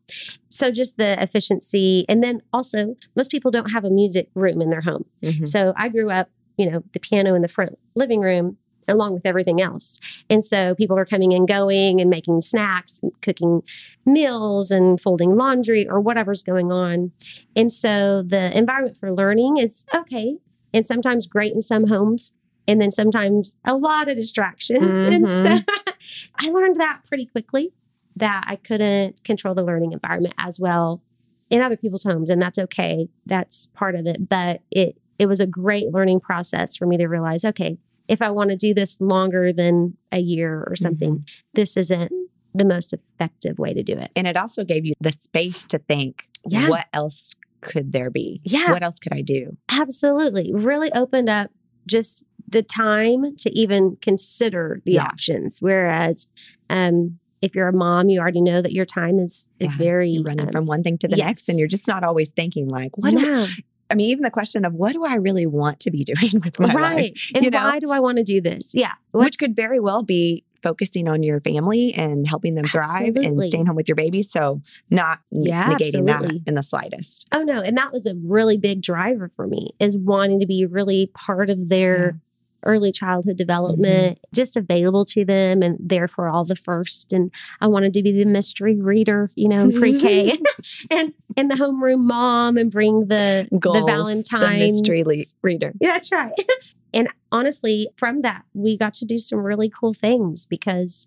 [0.49, 2.05] So just the efficiency.
[2.09, 5.05] And then also, most people don't have a music room in their home.
[5.23, 5.47] Mhm.
[5.47, 8.57] So I grew up, you know, the piano in the front living room
[8.89, 10.01] along with everything else.
[10.29, 13.63] And so people are coming and going and making snacks, and cooking
[14.05, 17.13] meals and folding laundry or whatever's going on.
[17.55, 20.39] And so the environment for learning is okay
[20.75, 22.33] and sometimes great in some homes
[22.71, 24.81] and then sometimes a lot of distractions.
[25.11, 26.47] And so mm-hmm.
[26.47, 27.73] I learned that pretty quickly
[28.17, 31.03] that I couldn't control the learning environment as well
[31.49, 33.09] in other people's homes and that's okay.
[33.27, 37.07] That's part of it, but it it was a great learning process for me to
[37.07, 37.79] realize okay,
[38.09, 40.83] if I want to do this longer than a year or mm-hmm.
[40.83, 42.13] something, this isn't
[42.55, 44.11] the most effective way to do it.
[44.15, 46.69] And it also gave you the space to think, Yeah.
[46.69, 48.41] what else could there be?
[48.45, 48.71] Yeah.
[48.71, 49.57] What else could I do?
[49.69, 50.53] Absolutely.
[50.53, 51.51] Really opened up
[51.87, 55.05] just the time to even consider the Yeah.
[55.05, 55.59] options.
[55.61, 56.27] Whereas
[56.69, 60.11] um, if you're a mom, you already know that your time is is Yeah, very
[60.11, 62.69] You're running um, from one thing to the next, and you're just not always thinking
[62.69, 63.11] like, what?
[63.13, 63.47] Do I,
[63.91, 66.61] I mean, even the question of what do I really want to be doing with
[66.61, 66.97] my right.
[66.97, 67.65] life, And you know?
[67.65, 68.73] why do I want to do this?
[68.75, 68.93] Yeah.
[69.13, 73.43] What's- which could very well be focusing on your family and helping them thrive and
[73.43, 74.31] staying home with your babies.
[74.31, 74.61] So
[74.91, 76.39] not Yeah, negating absolutely.
[76.41, 77.27] that in the slightest.
[77.33, 80.67] Oh no, and that was a really big driver for me is wanting to be
[80.67, 82.21] really part of their
[82.63, 83.39] early childhood mm-hmm.
[83.39, 87.13] development, just available to them and therefore all the first.
[87.13, 90.39] And I wanted to be the mystery reader, you know, in pre-K
[90.91, 95.73] and and the homeroom mom and bring the Goals, the Valentine's the mystery le- reader.
[95.81, 96.33] Yeah, that's right.
[96.95, 101.07] and honestly, from that, we got to do some really cool things because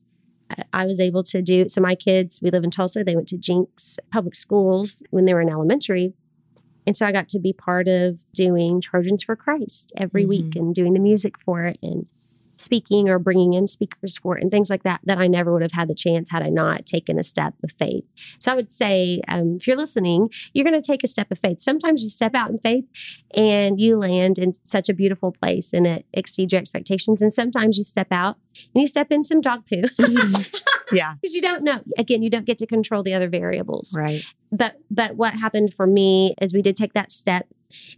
[0.49, 1.67] I- I was able to do.
[1.67, 3.03] So my kids, we live in Tulsa.
[3.03, 6.13] They went to Jenks Public Schools when they were in elementary.
[6.85, 10.73] And so I got to be part of doing Trojans for Christ every week and
[10.73, 12.07] doing the music for it and
[12.57, 15.61] speaking or bringing in speakers for it and things like that that I never would
[15.61, 18.05] have had the chance had I not taken a step of faith.
[18.39, 21.39] So I would say, um, if you're listening, you're going to take a step of
[21.39, 21.61] faith.
[21.61, 22.85] Sometimes you step out in faith
[23.33, 27.21] and you land in such a beautiful place and it exceeds your expectations.
[27.21, 28.37] And sometimes you step out
[28.73, 29.83] and you step in some dog poo
[30.91, 31.81] because you don't know.
[31.97, 34.23] Again, you don't get to control the other variables Right.
[34.51, 37.47] but but what happened for me is we did take that step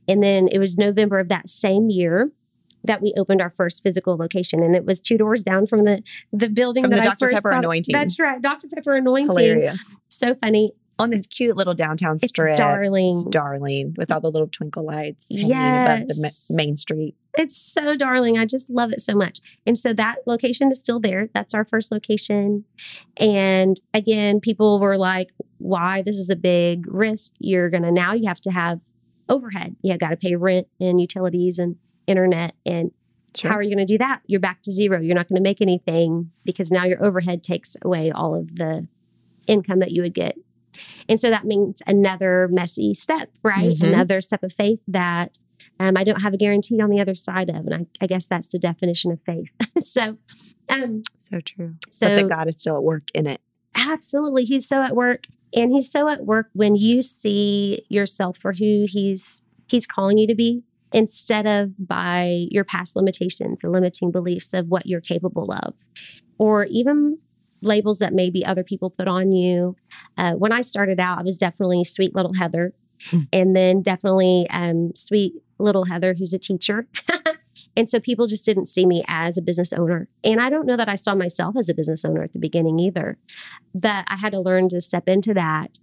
[0.08, 2.32] and then it was november of that same year
[2.84, 6.02] that we opened our first physical location and it was two doors down from the
[6.32, 7.18] the building From that the I Dr.
[7.20, 7.94] first Pepper thought- anointing.
[7.94, 9.84] that's right dr pepper anointing Hilarious.
[10.08, 12.56] so funny On this cute little downtown it's strip.
[12.58, 17.16] darling It's darling with all the little twinkle lights hanging above the ma- main street.
[17.38, 18.38] it's so darling.
[18.38, 19.40] I just love it so much.
[19.66, 21.28] And so that location is still there.
[21.34, 22.64] That's our first location.
[23.18, 26.02] And again, people were like, why?
[26.02, 27.34] This is a big risk.
[27.40, 28.80] You're going to now, you have to have
[29.28, 29.76] overhead.
[29.82, 31.76] You got to pay rent and utilities and
[32.08, 32.56] internet.
[32.66, 32.92] And
[33.36, 33.52] Sure.
[33.52, 34.22] how are you going to do that?
[34.28, 35.02] You're back to zero.
[35.02, 38.88] You're not going to make anything because now your overhead takes away all of the
[39.46, 40.38] income that you would get.
[41.08, 43.78] And so that means another messy step, right?
[43.78, 43.88] Mhm.
[43.88, 45.38] Another step of faith that
[45.80, 47.66] um, I don't have a guarantee on the other side of.
[47.68, 49.52] And I, I guess that's the definition of faith.
[49.80, 50.18] so,
[50.70, 51.76] um, so true.
[51.90, 53.42] so but that God is still at work in it.
[53.76, 58.54] absolutely, he's so at work, and he's so at work when you see yourself for
[58.54, 64.12] who he's he's calling you to be, instead of by your past limitations, the limiting
[64.12, 65.76] beliefs of what you're capable of,
[66.38, 67.20] or even
[67.66, 69.76] labels that maybe other people put on you.
[70.18, 72.74] Uh, when I started out, I was definitely sweet little Heather,
[73.34, 76.88] and then definitely um, sweet little Heather, who's a teacher.
[77.78, 80.08] and so people just didn't see me as a business owner.
[80.24, 82.80] And I don't know that I saw myself as a business owner at the beginning
[82.80, 83.18] either.
[83.74, 85.78] But I had to learn to step into that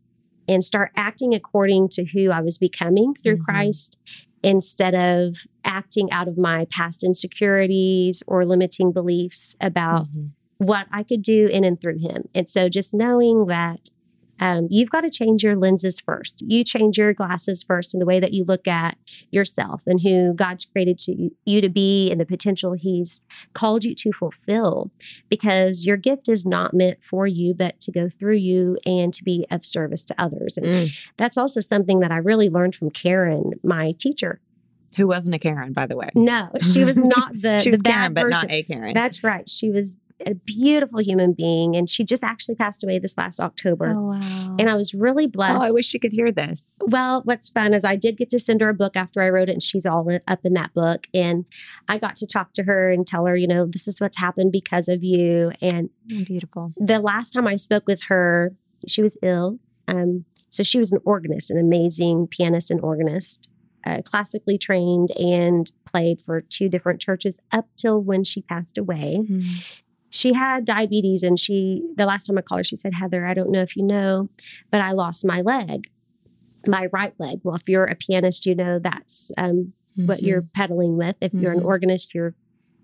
[0.49, 3.45] and start acting according to who I was becoming through Mhm.
[3.45, 3.97] Christ
[4.43, 10.31] instead of acting out of my past insecurities or limiting beliefs about Mhm.
[10.67, 12.29] What I could do in and through him.
[12.35, 13.91] And so just knowing that
[14.41, 16.43] um, you've got to change your lenses first.
[16.45, 18.97] You change your glasses first in the way that you look at
[19.31, 23.21] yourself and who God's created to you to be and the potential He's
[23.53, 24.91] called you to fulfill.
[25.29, 29.23] Because your gift is not meant for you, but to go through you and to
[29.23, 30.57] be of service to others.
[30.57, 30.91] And Mm.
[31.17, 34.41] that's also something that I really learned from Karen, my teacher.
[34.97, 36.11] Who wasn't a Karen, by the way?
[36.15, 38.93] No, she was not the, she the was bad Karen, but not a Karen.
[38.93, 39.49] That's right.
[39.49, 43.95] She was a beautiful human being, and she just actually passed away this last October.
[43.97, 44.57] oh, wow.
[44.59, 45.63] And I was really blessed.
[45.63, 46.79] oh, I wish you could hear this.
[46.83, 49.49] well, what's fun is I did get to send her a book after I wrote
[49.49, 51.07] it, and she's all up in that book.
[51.15, 51.45] And
[51.89, 54.53] I got to talk to her and tell her, you know, this is what's happened
[54.53, 55.53] because of you.
[55.61, 56.73] And Oh, beautiful.
[56.77, 58.55] the last time I spoke with her,
[58.89, 59.59] she was ill.
[59.89, 63.49] Um, so she was an organist, an amazing pianist and organist,
[63.87, 69.23] uh, classically trained and played for two different churches up till when she passed away
[70.15, 73.35] she had diabetes and she the last time i called her she said heather i
[73.35, 74.29] don't know if you know
[74.71, 75.89] but i lost my leg
[76.67, 80.27] my right leg well if you're a pianist you know that's um, what Mhm.
[80.27, 81.65] you're pedaling with if you're an Mhm.
[81.65, 82.35] organist you're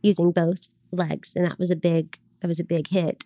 [0.03, 3.25] using both legs and that was a big that was a big hit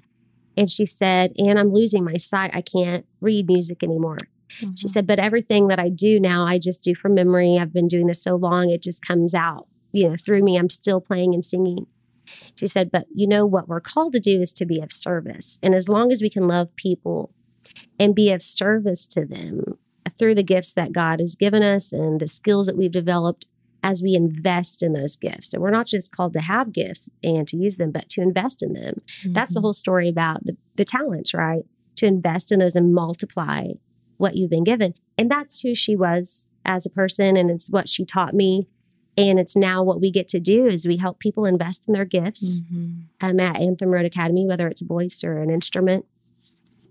[0.56, 4.18] and she said and i'm losing my sight i can't read music anymore
[4.60, 4.78] Mhm.
[4.78, 7.56] she said, but everything that I do now, I just do from memory.
[7.58, 10.58] I've been doing this so long, it just comes out, you know, through me.
[10.58, 11.86] I'm still playing and singing.
[12.56, 15.58] She said, but you know what we're called to do is to be of service.
[15.62, 17.32] And as long as we can love people
[17.98, 19.78] and be of service to them
[20.10, 23.46] through the gifts that God has given us and the skills that we've developed
[23.84, 25.52] as we invest in those gifts.
[25.52, 28.62] And we're not just called to have gifts and to use them, but to invest
[28.62, 29.00] in them.
[29.24, 29.62] That's the Mhm.
[29.62, 31.64] whole story about the, the talents, right?
[31.96, 33.68] To invest in those and multiply
[34.18, 34.94] what you've been given.
[35.18, 37.36] And that's who she was as a person.
[37.36, 38.68] And it's what she taught me.
[39.16, 42.04] And it's now what we get to do is we help people invest in their
[42.06, 43.04] gifts Mhm.
[43.20, 46.06] um, at Anthem Road Academy, whether it's a voice or an instrument.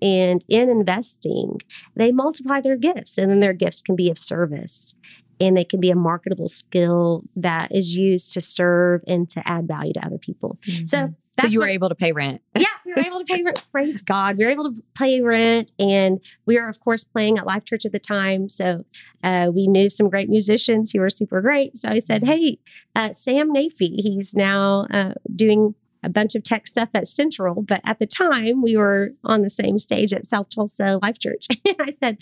[0.01, 1.59] And in investing,
[1.95, 4.95] they multiply their gifts, and then their gifts can be of service.
[5.39, 9.67] And they can be a marketable skill that is used to serve and to add
[9.67, 10.59] value to other people.
[10.85, 11.15] So Mhm.
[11.41, 12.41] So you were what- able to pay rent.
[12.57, 13.65] yeah, we were able to pay rent.
[13.71, 14.37] Praise God.
[14.37, 15.71] We were able to pay rent.
[15.79, 18.49] And we were, of course, playing at Life Church at the time.
[18.49, 18.85] So
[19.23, 21.77] uh, we knew some great musicians who were super great.
[21.77, 22.59] So I said, hey,
[22.95, 27.61] uh, Sam Nafee, he's now uh, doing a bunch of tech stuff at Central.
[27.61, 31.47] But at the time, we were on the same stage at South Tulsa Life Church.
[31.65, 32.17] and I said,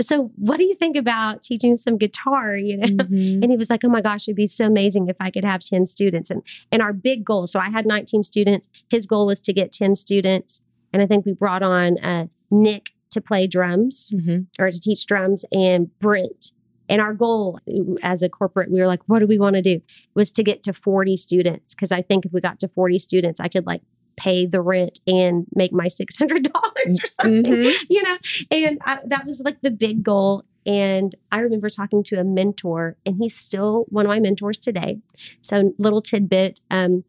[0.00, 2.56] so what do you think about teaching some guitar?
[2.56, 2.86] You know?
[2.86, 3.42] Mhm.
[3.42, 5.62] And he was like, "Oh my gosh, it'd be so amazing if I could have
[5.62, 6.42] 10 students." And
[6.72, 8.68] and our big goal, so I had 19 students.
[8.88, 12.90] His goal was to get 10 students, and I think we brought on uh, Nick
[13.10, 14.46] to play drums Mhm.
[14.58, 16.50] or to teach drums and Brent.
[16.88, 17.58] And our goal
[18.02, 19.80] as a corporate, we were like, "What do we want to do?"
[20.14, 23.40] Was to get to 40 students because I think if we got to 40 students,
[23.40, 23.82] I could like
[24.16, 26.46] pay the rent and make my $600
[27.02, 27.74] or something Mhm.
[27.90, 28.16] you know
[28.52, 32.96] and I, that was like the big goal and i remember talking to a mentor
[33.04, 34.98] and he's still one of my mentors today
[35.42, 37.02] so little tidbit um,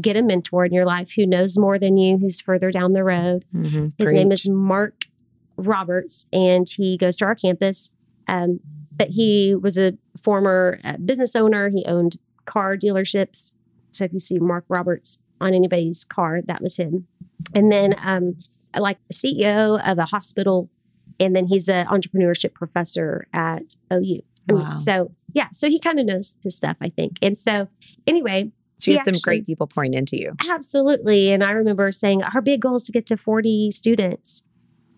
[0.00, 3.02] get a mentor in your life who knows more than you who's further down the
[3.02, 3.94] road Mhm.
[3.98, 5.06] his name is mark
[5.56, 7.90] roberts and he goes to our campus
[8.28, 8.60] um,
[8.96, 13.52] but he was a former uh, business owner he owned car dealerships
[13.92, 17.06] so if you see mark roberts on anybody's car that was him
[17.54, 18.36] and then um,
[18.76, 20.68] like the ceo of a hospital
[21.20, 24.74] and then he's an entrepreneurship professor at ou Wow.
[24.74, 27.68] so yeah so he kind of knows his stuff i think and so
[28.06, 30.34] anyway So you had some actually- great people pouring into you.
[30.48, 31.32] Absolutely.
[31.32, 34.42] And I remember saying, our big goal is to get to 40 students.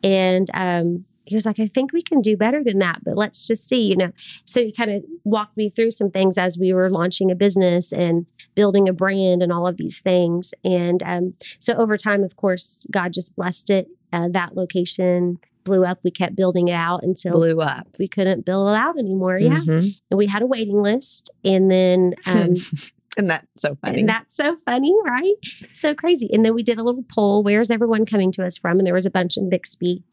[0.03, 3.47] And um, he was like, I think we can do better than that, but let's
[3.47, 4.13] just see, you know.
[4.45, 7.93] So he kind of walked me through some things as we were launching a business
[7.93, 10.53] and building a brand and all of these things.
[10.65, 13.89] And um, so over time, of course, God just blessed it.
[14.13, 15.99] Uh, that location blew up.
[16.03, 17.89] We kept building it out until Blew up.
[17.99, 19.39] we couldn't build it out anymore.
[19.39, 19.61] Yeah.
[19.61, 19.95] Mhm.
[20.11, 21.31] And we had a waiting list.
[21.45, 22.55] And then um,
[23.19, 24.01] and that's so funny.
[24.01, 25.35] and that's so funny, right?
[25.75, 26.31] So crazy.
[26.33, 28.79] And then we did a little poll where's everyone coming to us from?
[28.79, 30.05] And there was a bunch in Bixby.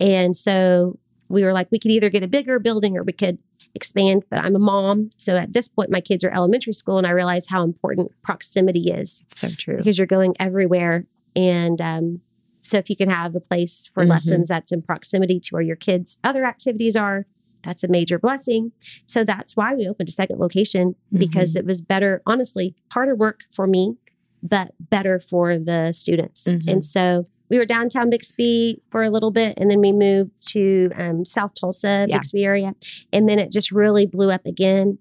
[0.00, 3.38] And so we were like, we could either get a bigger building or we could
[3.74, 4.24] expand.
[4.30, 5.10] But I'm a mom.
[5.16, 6.98] So at this point, my kids are elementary school.
[6.98, 9.76] And I realize how important proximity is It's so true.
[9.76, 11.04] because you're going everywhere.
[11.34, 12.20] And um,
[12.62, 14.10] so if you can have a place for Mhm.
[14.10, 17.26] lessons that's in proximity to where your kids' other activities are,
[17.62, 18.72] that's a major blessing.
[19.06, 23.40] So that's why we opened a second location because it was better, honestly, harder work
[23.50, 23.96] for me,
[24.42, 26.44] but better for the students.
[26.46, 26.70] Mhm.
[26.70, 30.90] And so we were downtown Bixby for a little bit, and then we moved to
[30.96, 32.18] um, South Tulsa, Yeah.
[32.18, 32.74] Bixby area,
[33.12, 34.98] and then it just really blew up again.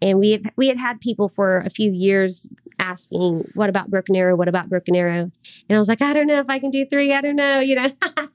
[0.00, 4.16] And we have, we had had people for a few years asking, "What about Broken
[4.16, 4.34] Arrow?
[4.36, 5.30] What about Broken Arrow?"
[5.68, 7.12] And I was like, "I don't know if I can do three.
[7.12, 7.90] I don't know," you know.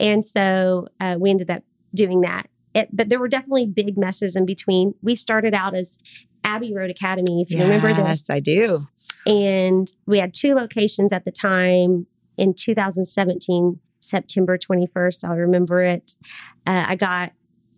[0.00, 1.62] and so uh, we ended up
[1.94, 2.48] doing that.
[2.74, 4.94] It, but there were definitely big messes in between.
[5.02, 5.98] We started out as
[6.44, 8.86] Abbey Road Academy, if you remember this, Yes, I do.
[9.26, 12.06] and we had two locations at the time
[12.40, 16.14] in 2017 september 21st i'll remember it
[16.66, 17.32] uh, i got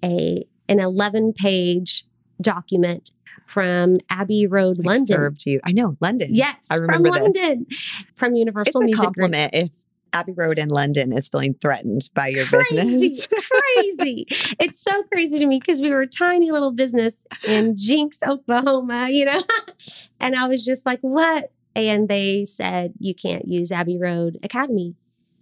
[0.05, 2.05] a an 11 page
[2.41, 3.11] document
[3.47, 5.61] from abbey road Like, london served to you.
[5.65, 6.29] I know London.
[6.33, 7.37] yes I remember from this.
[7.37, 7.67] london
[8.15, 9.15] from It's universal a music Group.
[9.33, 9.73] compliment if
[10.15, 13.27] Abbey Road in London is feeling threatened by your crazy, business.
[13.51, 14.27] crazy.
[14.61, 19.09] It's so crazy to me because we were a tiny little business in Jenks, Oklahoma,
[19.09, 19.43] you know?
[20.21, 21.51] and I was just like, what?
[21.75, 24.95] And they said, you can't use Abbey Road Academy,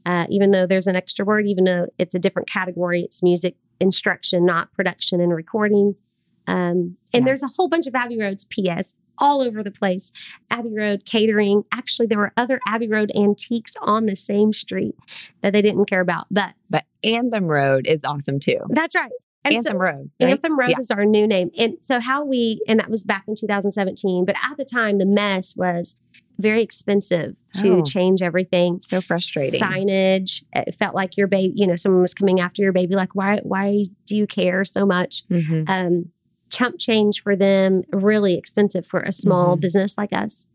[0.06, 3.02] uh, even though there's an extra word, even though it's a different category.
[3.02, 5.96] It's music instruction, not production and recording.
[6.46, 7.24] Um, and Yeah.
[7.24, 10.12] there's a whole bunch of Abbey Roads, P.S., all over the place.
[10.50, 11.64] Abbey Road catering.
[11.72, 14.94] Actually, there were other Abbey Road antiques on the same street
[15.42, 16.26] that they didn't care about.
[16.30, 18.58] But But Anthem Road is awesome too.
[18.70, 19.10] that's right.
[19.44, 20.10] And Anthem so Road.
[20.20, 20.30] Right?
[20.30, 20.78] Anthem Road Yeah.
[20.80, 21.50] is our new name.
[21.56, 25.06] And so how we and that was back in 2017, but at the time the
[25.06, 25.96] mess was
[26.40, 27.82] very expensive to Oh.
[27.82, 28.80] change everything.
[28.82, 29.60] So frustrating.
[29.60, 30.42] Signage.
[30.52, 33.38] It felt like your baby, you know, someone was coming after your baby like why
[33.42, 35.24] why do you care so much?
[35.30, 35.68] Mhm.
[35.68, 36.10] Um
[36.50, 39.60] chump change for them, really expensive for a small Mhm.
[39.60, 40.46] business like us.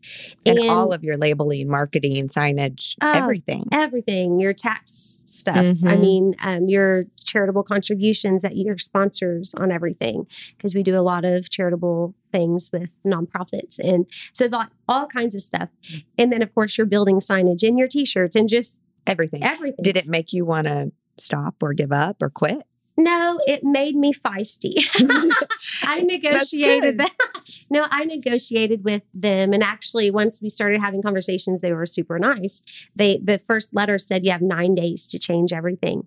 [0.44, 3.64] And, all of your labeling, marketing, signage, Oh, everything.
[3.72, 6.00] everything your tax stuff i Mhm.
[6.00, 11.24] mean um, your charitable contributions that your sponsors on everything because we do a lot
[11.24, 15.70] of charitable things with nonprofits and so like all kinds of stuff
[16.18, 19.42] and then of course you're building signage and your t-shirts and just Everything.
[19.42, 22.62] everything Did it make you want to stop or give up or quit?
[22.96, 24.74] No it made me feisty
[25.84, 27.12] i negotiated that
[27.70, 32.18] no i negotiated with them and actually once we started having conversations they were super
[32.18, 32.62] nice
[32.94, 36.06] they the first letter said you have nine days to change everything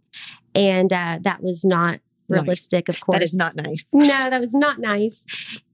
[0.55, 1.99] and uh, that was not
[2.31, 2.41] Nice.
[2.41, 3.87] realistic of course That is not nice.
[3.91, 5.25] no that was not nice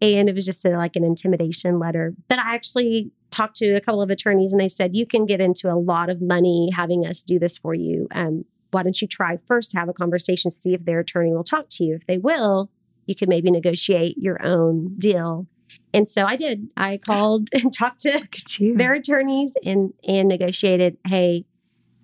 [0.02, 3.82] and it was just a, like an intimidation letter but i actually talked to a
[3.82, 7.06] couple of attorneys and they said, you can get into a lot of money having
[7.06, 8.08] us do this for you.
[8.16, 8.46] Um,
[8.76, 11.68] why don't you try first to have a conversation, see if their attorney will talk
[11.70, 11.96] to you?
[11.96, 12.70] If they will,
[13.06, 15.48] you can maybe negotiate your own deal.
[15.94, 16.68] And so I did.
[16.76, 21.46] I called and talked to their attorneys and and negotiated, hey,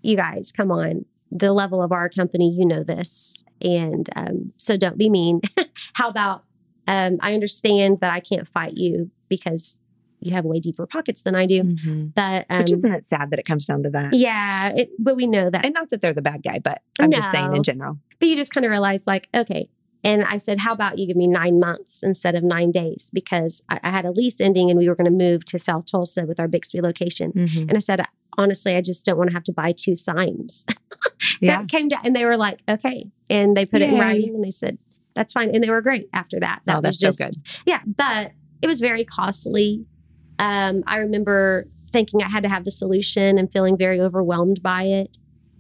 [0.02, 1.04] you guys, come on.
[1.30, 3.44] The level of our company, you know this.
[3.60, 5.42] And um, so don't be mean.
[5.94, 6.46] How about
[6.88, 9.82] um, I understand that I can't fight you because
[10.22, 11.64] you have way deeper pockets than I do.
[11.64, 12.08] Mm-hmm.
[12.16, 14.14] That um, which isn't it sad that it comes down to that?
[14.14, 17.10] Yeah, it, but we know that, and not that they're the bad guy, but I'm
[17.10, 17.18] no.
[17.18, 17.98] just saying in general.
[18.20, 19.68] But you just kind of realize, like, okay.
[20.04, 23.12] And I said, how about you give me nine months instead of nine days?
[23.14, 25.86] Because I, I had a lease ending and we were going to move to South
[25.86, 27.32] Tulsa with our Bixby location.
[27.34, 27.70] Mm-hmm.
[27.70, 28.04] And I said,
[28.38, 30.66] honestly, I just don't want to have to buy two signs.
[31.40, 31.66] yeah.
[31.66, 33.12] came down and they were like, okay.
[33.30, 33.90] And they put Yay.
[33.90, 34.80] it in writing and they said,
[35.14, 35.54] that's fine.
[35.54, 36.62] And they were great after that.
[36.66, 37.36] That oh, was just, so good.
[37.66, 37.82] Yeah.
[37.86, 39.86] But it was very costly.
[40.42, 44.84] Um, I remember thinking I had to have the solution and feeling very overwhelmed by
[44.84, 45.18] it.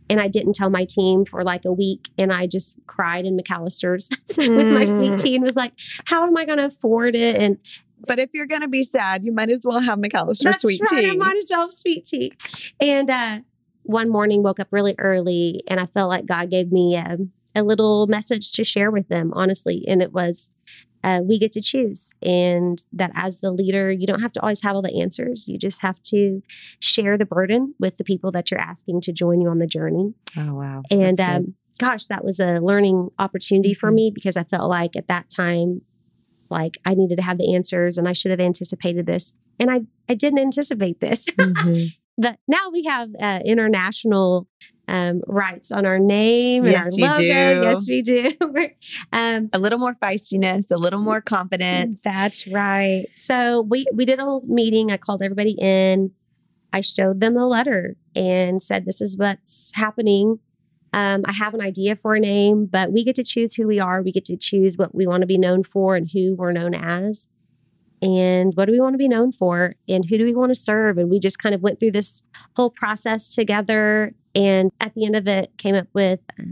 [0.10, 2.10] And I didn't tell my team for like a week.
[2.18, 5.74] And I just cried in McAlister's with my sweet tea and was like,
[6.06, 7.36] how am I going to afford it?
[7.38, 7.60] And
[8.08, 10.82] but if you're going to be sad, you might as well have McAllister That's sweet
[10.92, 11.12] right, tea.
[11.12, 12.34] I might as well have sweet tea.
[12.80, 13.40] And uh,
[13.84, 17.18] one morning, woke up really early, and I felt like God gave me a,
[17.54, 19.86] a little message to share with them, honestly.
[19.88, 20.50] And it was,
[21.04, 22.14] uh, we get to choose.
[22.22, 25.48] And that as the leader, you don't have to always have all the answers.
[25.48, 26.42] You just have to
[26.80, 30.14] share the burden with the people that you're asking to join you on the journey.
[30.38, 30.84] Oh, wow.
[30.90, 33.96] And um, gosh, that was a learning opportunity for mm-hmm.
[33.96, 35.82] me because I felt like at that time,
[36.50, 39.34] like I needed to have the answers and I should have anticipated this.
[39.60, 41.26] And I, I didn't anticipate this.
[41.28, 41.86] Mm-hmm.
[42.18, 44.48] but now we have uh, international
[44.92, 47.16] um, rights on our name and yes, our logo.
[47.16, 47.24] Do.
[47.24, 48.32] Yes, we do.
[49.14, 52.02] um, a little more feistiness, a little more confidence.
[52.04, 53.06] That's right.
[53.16, 54.92] So we we did a meeting.
[54.92, 56.12] I called everybody in.
[56.74, 60.40] I showed them the letter and said, "This is what's happening."
[60.94, 63.80] Um, I have an idea for a name, but we get to choose who we
[63.80, 64.04] are.
[64.04, 66.74] We get to choose what we want to be known for and who we're known
[66.74, 67.30] as.
[68.02, 69.76] And what do we want to be known for?
[69.88, 70.98] And who do we want to serve?
[70.98, 72.24] And we just kind of went through this
[72.56, 74.14] whole process together.
[74.34, 76.44] And at the end of it, came up with uh,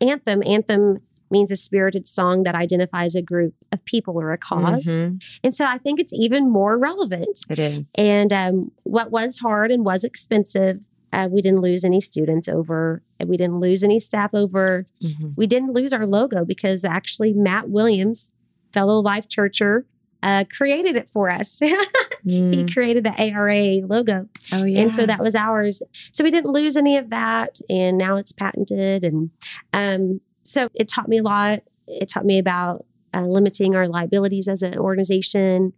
[0.00, 0.42] Anthem.
[0.46, 1.00] Anthem
[1.30, 5.16] means a spirited song that identifies a group of people or a because mm-hmm.
[5.42, 7.40] And so I think it's even more relevant.
[7.50, 7.90] It is.
[7.98, 10.80] And um, what was hard and was expensive
[11.14, 13.00] uh, we didn't lose any students over.
[13.24, 14.84] We didn't lose any staff over.
[15.00, 15.30] Mm-hmm.
[15.36, 18.32] We didn't lose our logo because actually Matt Williams,
[18.72, 19.86] fellow Life Churcher,
[20.24, 21.60] uh, created it for us.
[21.60, 21.84] mm.
[22.24, 24.26] He created the ARA logo.
[24.50, 24.80] Oh, yeah.
[24.80, 25.82] And so that was ours.
[26.12, 27.60] So we didn't lose any of that.
[27.68, 29.04] And now it's patented.
[29.04, 29.30] And
[29.74, 31.60] um, so it taught me a lot.
[31.86, 35.74] It taught me about uh, limiting our liabilities as an organization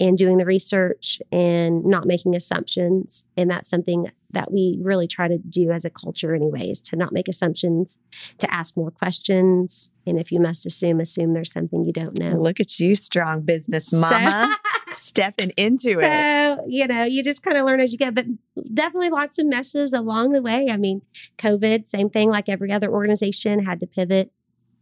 [0.00, 3.26] and doing the research and not making assumptions.
[3.36, 7.12] And that's something that we really try to do as a culture, anyways, to not
[7.12, 7.98] make assumptions,
[8.38, 9.90] to ask more questions.
[10.06, 12.36] And if you must assume, assume there's something you don't know.
[12.36, 16.02] Look at you, strong business mama, so, stepping into so, it.
[16.02, 18.26] So, you know, you just kind of learn as you go, but
[18.72, 20.68] definitely lots of messes along the way.
[20.70, 21.02] I mean,
[21.36, 24.32] COVID, same thing, like every other organization, had to pivot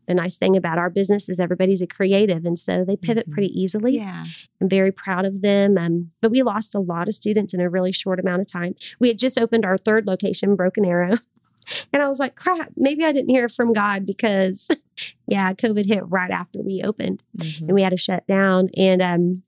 [0.08, 3.34] the nice thing about our business is everybody's a creative and so they pivot mm-hmm.
[3.34, 4.24] pretty easily yeah
[4.60, 7.68] i'm very proud of them um, but we lost a lot of students in a
[7.68, 11.18] really short amount of time we had just opened our third location broken arrow
[11.92, 14.70] and i was like crap maybe i didn't hear from god because
[15.28, 17.66] yeah covid hit right after we opened mm-hmm.
[17.66, 19.42] and we had to shut down and um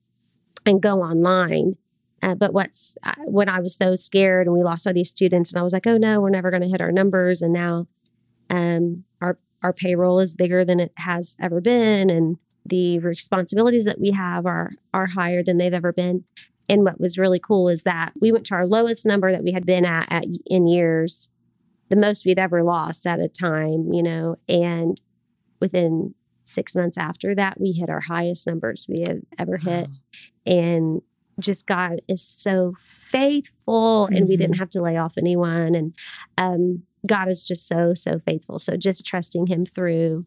[0.66, 1.74] and go online
[2.22, 5.50] uh, but what's uh, when I was so scared and we lost all these students,
[5.50, 7.40] and I was like, oh no, we're never going to hit our numbers.
[7.40, 7.86] And now
[8.50, 14.00] um, our our payroll is bigger than it has ever been and the responsibilities that
[14.00, 16.24] we have are are higher than they've ever been
[16.68, 19.50] and what was really cool is that we went to our lowest number that we
[19.50, 21.30] had been at, at in years
[21.88, 25.00] the most we'd ever lost at a time you know and
[25.60, 30.52] within six months after that we hit our highest numbers we have ever hit wow.
[30.52, 31.02] and
[31.38, 34.16] just god is so faithful mm-hmm.
[34.16, 34.60] and we didn't mm-hmm.
[34.60, 35.94] have to lay off anyone and
[36.38, 38.58] um God is just so, so faithful.
[38.58, 40.26] So just trusting Him through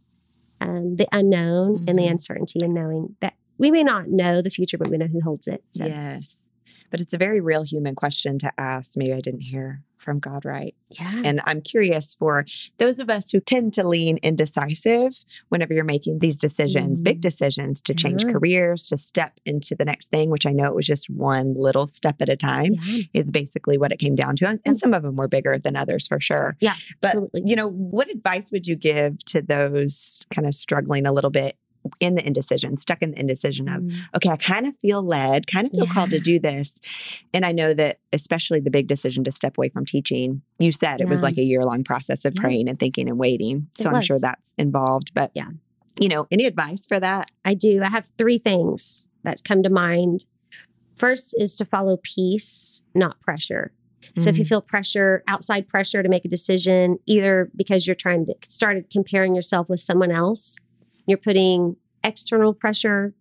[0.61, 1.89] um, the unknown mm-hmm.
[1.89, 2.11] and the mm-hmm.
[2.11, 5.47] uncertainty and knowing that we may not know the future, but we know who holds
[5.47, 5.63] it.
[5.71, 5.86] So.
[5.86, 6.49] Yes.
[6.94, 8.91] But it's a very real human question to ask.
[8.96, 10.76] Maybe I didn't hear from God right.
[10.91, 11.24] Yeah.
[11.26, 12.46] And I'm curious for
[12.78, 15.18] those of us who tend to lean indecisive
[15.50, 17.06] whenever you're making these decisions, mm-hmm.
[17.06, 20.76] big decisions to change careers, to step into the next thing, which I know it
[20.76, 23.06] was just one little step at a time, yeah.
[23.14, 24.60] is basically what it came down to.
[24.64, 26.58] And some of them were bigger than others for sure.
[26.60, 26.76] Yeah.
[27.02, 27.44] But, absolutely.
[27.46, 31.58] you know, what advice would you give to those kind of struggling a little bit
[31.99, 33.93] in the indecision, stuck in the indecision of, Mm.
[34.15, 36.79] okay, I kind of feel led, kind of feel called to do this.
[37.34, 41.01] And I know that, especially the big decision to step away from teaching, you said
[41.01, 42.41] it was like a year long process of Yeah.
[42.41, 43.67] praying and thinking and waiting.
[43.75, 45.11] So I'm sure that's involved.
[45.13, 45.49] But, Yeah.
[45.99, 47.29] you know, any advice for that?
[47.43, 47.81] I do.
[47.84, 50.25] I have three things that come to mind.
[50.95, 53.73] First is to follow peace, not pressure.
[54.19, 54.49] So if you Mhm.
[54.49, 59.34] feel pressure, outside pressure to make a decision, either because you're trying to started comparing
[59.34, 60.57] yourself with someone else,
[61.06, 63.14] you're putting external pressure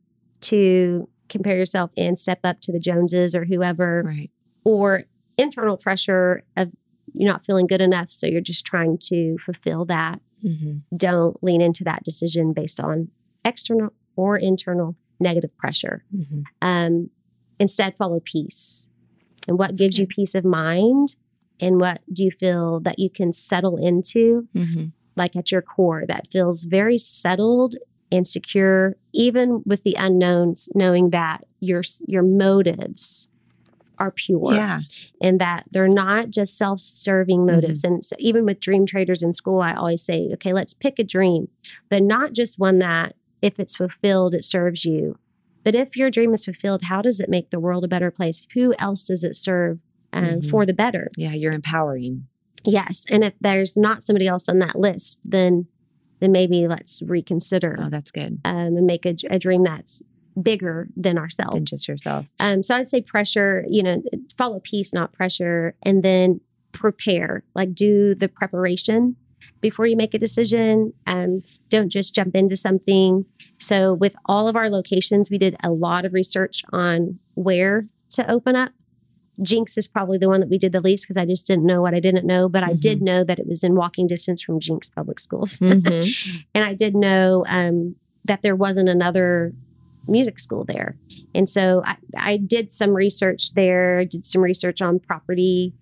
[0.43, 4.31] to compare yourself and step up to the Joneses or whoever, right.
[4.65, 5.05] or
[5.39, 6.73] internal pressure of
[7.15, 10.21] you're not feeling good enough, so you're just trying to fulfill that.
[10.43, 13.09] hmm Don't lean into that decision based on
[13.45, 16.05] external or internal negative pressure.
[16.11, 17.11] hmm Um,
[17.59, 18.89] instead, follow peace.
[19.49, 21.17] And what gives you peace of mind?
[21.61, 26.05] And what do you feel that you can settle into, hmm like at your core,
[26.07, 27.77] that feels very settled
[28.11, 33.29] and secure, even with the unknowns, knowing that your your motives
[33.99, 34.81] are pure Yeah.
[35.21, 37.85] and that they're not just self-serving motives.
[37.85, 41.49] And so even with DreamTraders in school, I always say, okay, let's pick a dream,
[41.89, 45.19] but not just one that if it's fulfilled, it serves you.
[45.63, 48.47] But if your dream is fulfilled, how does it make the world a better place?
[48.55, 49.81] Who else does it serve
[50.13, 50.51] um, Mhm.
[50.51, 51.11] for the better?
[51.17, 51.35] Yeah.
[51.35, 52.27] You're empowering.
[52.65, 53.05] Yes.
[53.11, 55.67] And if there's not somebody else on that list, then
[56.21, 58.39] then maybe let's reconsider Oh, that's good.
[58.45, 60.01] um, and make a, a dream that's
[60.41, 61.55] bigger than ourselves.
[61.55, 62.37] Than just yourselves.
[62.39, 64.01] Um, so I'd say pressure, you know,
[64.39, 66.41] follow peace, not pressure, and then
[66.71, 69.17] prepare, like do the preparation
[69.61, 70.93] before you make a decision.
[71.09, 73.27] Um, don't just jump into something.
[73.59, 78.31] So with all of our locations, we did a lot of research on where to
[78.31, 78.71] open up.
[79.43, 81.83] Jenks is probably the one that we did the least because I just didn't know
[81.83, 84.61] what I didn't know, but I did know that it was in walking distance from
[84.61, 85.59] Jenks Public Schools.
[85.59, 86.13] Mhm.
[86.55, 89.53] and I did know um, that there wasn't another
[90.09, 90.97] music school there.
[91.35, 95.75] And so I, I did some research there, did some research on property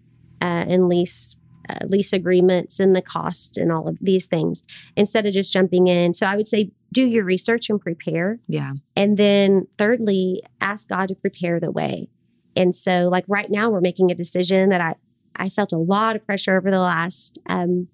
[0.42, 1.36] uh, and lease.
[1.68, 4.64] Uh, lease agreements and the cost and all of these things
[4.96, 6.12] instead of just jumping in.
[6.12, 8.40] So I would say do your research and prepare.
[8.48, 8.72] Yeah.
[8.96, 12.08] And then thirdly, ask God to prepare the way.
[12.56, 14.94] And so like right now we're making a decision that I
[15.36, 17.88] I felt a lot of pressure over the last um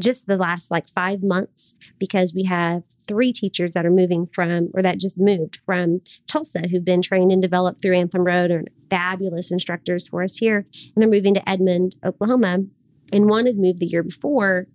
[0.00, 4.70] just the last like 5 months because we have three teachers that are moving from
[4.72, 8.70] or that just moved from Tulsa who've been trained and developed through Anthem Road and
[8.88, 12.60] fabulous instructors for us here and they're moving to Edmond, Oklahoma
[13.12, 14.66] and one had moved the year before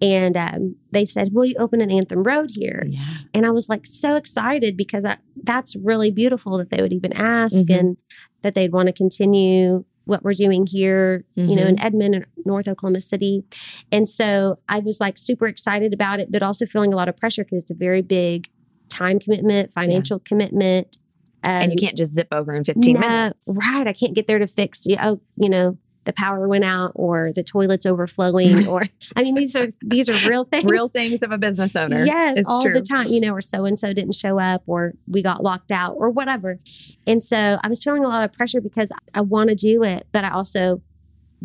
[0.00, 3.00] and um, they said, "Will you open an Anthem Road here?" Yeah.
[3.32, 7.12] And I was like so excited because I, that's really beautiful that they would even
[7.12, 7.78] ask Mhm.
[7.78, 7.96] and
[8.44, 11.86] that they'd want to continue what we're doing here, you know, in Mm-hmm.
[11.86, 13.42] Edmond and North Oklahoma City.
[13.90, 17.16] And so I was like super excited about it, but also feeling a lot of
[17.16, 18.48] pressure because it's a very big
[18.90, 20.98] time commitment, financial commitment.
[21.42, 23.48] Um, And you can't just zip over in 15 no, minutes.
[23.48, 23.86] Right.
[23.86, 27.32] I can't get there to fix, you oh, you know, the power went out or
[27.34, 28.82] the toilet's overflowing or
[29.16, 30.70] I mean these are these are real things.
[30.70, 32.04] Real things of a business owner.
[32.04, 32.74] Yes, It's all true.
[32.74, 33.06] the time.
[33.08, 36.10] You know, or so and so didn't show up, or we got locked out, or
[36.10, 36.58] whatever.
[37.06, 40.06] And so I was feeling a lot of pressure because I want to do it,
[40.12, 40.82] but I also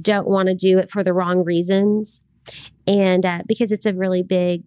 [0.01, 2.21] don't want to do it for the wrong reasons,
[2.87, 4.63] and uh, because it's a really big,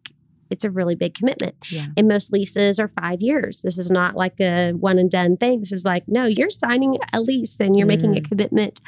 [0.51, 1.55] it's a really big commitment.
[1.71, 1.87] Yeah.
[1.97, 3.63] And most leases are five years.
[3.63, 5.61] This is not like a one and done thing.
[5.61, 8.29] This is like, no, you're signing a lease and you're making a Mm.
[8.29, 8.81] commitment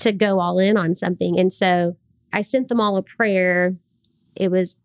[0.00, 1.38] to go all in on something.
[1.38, 1.96] And so
[2.32, 3.76] I sent them all a prayer.
[4.36, 4.76] It was,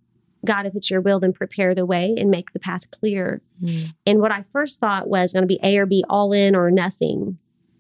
[0.45, 3.41] God, if it's your will, then prepare the way and make the path clear.
[3.61, 3.93] Mm.
[4.05, 6.71] And what I first thought was going to be A or B, all in or
[6.71, 7.37] nothing.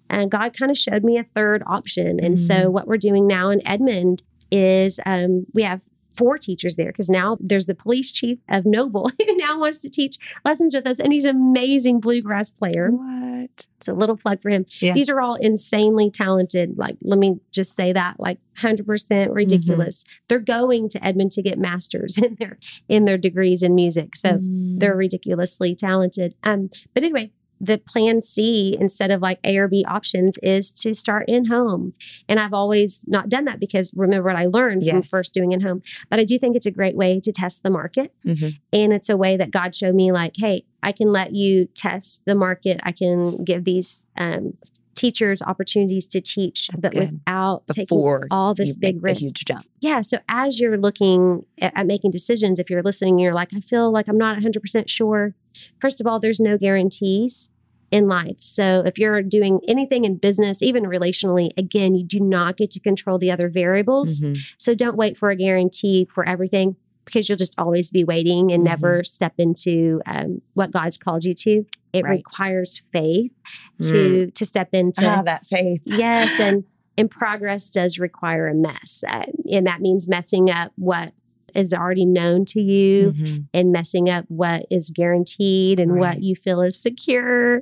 [0.09, 2.19] And God kind of showed me a third option.
[2.19, 4.21] And so what we're doing now in Edmond
[4.51, 5.81] is um, we have
[6.15, 9.89] four teachers there because now there's the police chief of Noble who now wants to
[9.89, 10.99] teach lessons with us.
[10.99, 12.89] And he's an amazing bluegrass player.
[12.91, 13.49] What?
[13.77, 14.65] It's a little plug for him.
[14.79, 14.93] Yeah.
[14.93, 16.77] These are all insanely talented.
[16.77, 20.03] Like, let me just say that, like 100% ridiculous.
[20.27, 22.57] They're going to Edmond to get masters in their
[22.89, 24.15] in their degrees in music.
[24.15, 24.79] So Mm.
[24.79, 26.35] they're ridiculously talented.
[26.43, 30.93] Um, but anyway, the plan C instead of like A or B options is to
[30.93, 31.93] start in home.
[32.27, 35.61] And I've always not done that because remember what I learned from first doing in
[35.61, 35.81] home.
[36.09, 38.13] But I do think it's a great way to test the market.
[38.25, 38.57] Mhm.
[38.73, 42.25] And it's a way that God showed me, like, hey, I can let you test
[42.25, 42.79] the market.
[42.83, 44.57] I can give these um,
[44.95, 47.11] teachers opportunities to teach, That's but good.
[47.11, 47.97] without taking
[48.31, 49.21] all this big risk.
[49.21, 49.65] huge jump.
[49.81, 50.01] Yeah.
[50.01, 53.91] So as you're looking at, at making decisions, if you're listening, you're like, I feel
[53.91, 55.35] like I'm not 100% sure.
[55.79, 57.49] First of all, there's no guarantees
[57.91, 58.37] in life.
[58.39, 62.79] So if you're doing anything in business, even relationally, again, you do not get to
[62.79, 64.21] control the other variables.
[64.21, 64.37] Mhm.
[64.57, 66.77] So don't wait for a guarantee for everything.
[67.05, 68.65] Because you'll just always be waiting and Mhm.
[68.65, 71.65] never step into um, what God's called you to.
[71.93, 72.17] It Right.
[72.17, 73.31] requires faith
[73.81, 75.81] to to step into ah, that faith.
[75.85, 76.63] yes and
[76.97, 81.13] and progress does require a mess uh, and that means messing up what
[81.53, 83.45] is already known to you Mhm.
[83.53, 85.99] and messing up what is guaranteed and Right.
[86.15, 87.61] what you feel is secure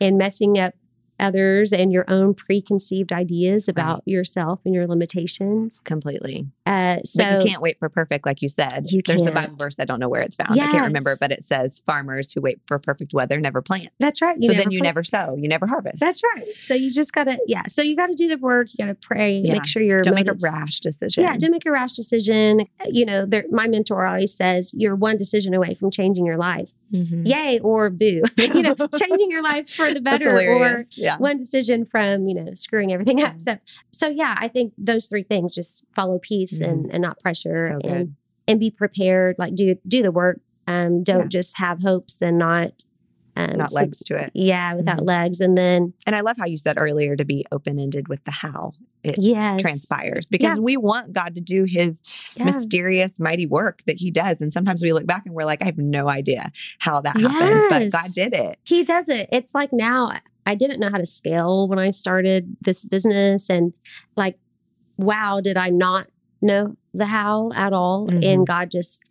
[0.00, 0.74] and messing up
[1.20, 6.46] others and your own preconceived ideas about yourself and your limitations Completely.
[6.66, 8.90] uh, so but you can't wait for perfect, like you said.
[8.90, 9.34] You There's a can't.
[9.34, 9.78] Bible verse.
[9.78, 10.52] I don't know where it's found.
[10.52, 13.90] I can't remember, but it says farmers who wait for perfect weather never plant.
[13.98, 16.00] that's right so then you put- never sow, you never harvest.
[16.00, 18.94] that's right so you just gotta yeah so you gotta do the work you gotta
[18.94, 19.52] pray Yeah.
[19.54, 21.22] make sure your Don't make a rash decision.
[21.24, 22.66] Yeah, don't make a rash decision.
[22.86, 26.72] You know, there, my mentor always says you're one decision away from changing your life.
[26.92, 27.26] Mhm.
[27.26, 28.22] Yay or boo.
[28.36, 31.16] you know, changing your life for the better or yeah.
[31.18, 33.40] one decision from, you know, screwing everything up.
[33.40, 33.58] So
[33.90, 37.88] so yeah, I think those three things just follow peace and, and not pressure So
[37.88, 38.16] and
[38.48, 40.40] and be prepared, like do do the work.
[40.66, 41.26] Um, don't Yeah.
[41.28, 42.84] just have hopes and not
[43.36, 44.30] um Not so- legs to it.
[44.34, 45.06] yeah, without Mhm.
[45.08, 45.40] legs.
[45.40, 48.30] And then And I love how you said earlier to be open ended with the
[48.30, 48.72] how
[49.02, 49.60] it yes.
[49.62, 52.02] transpires because we want God to do his
[52.36, 52.44] Yeah.
[52.44, 54.40] mysterious, mighty work that he does.
[54.42, 56.50] And sometimes we look back and we're like, I have no idea
[56.80, 58.58] how that happened, but God did it.
[58.64, 59.28] He does it.
[59.32, 60.12] It's like now
[60.44, 63.72] I didn't know how to scale when I started this business and
[64.16, 64.36] like
[64.98, 66.08] wow, did I not
[66.42, 68.06] know the how at all?
[68.08, 68.22] Mhm.
[68.22, 69.02] And God just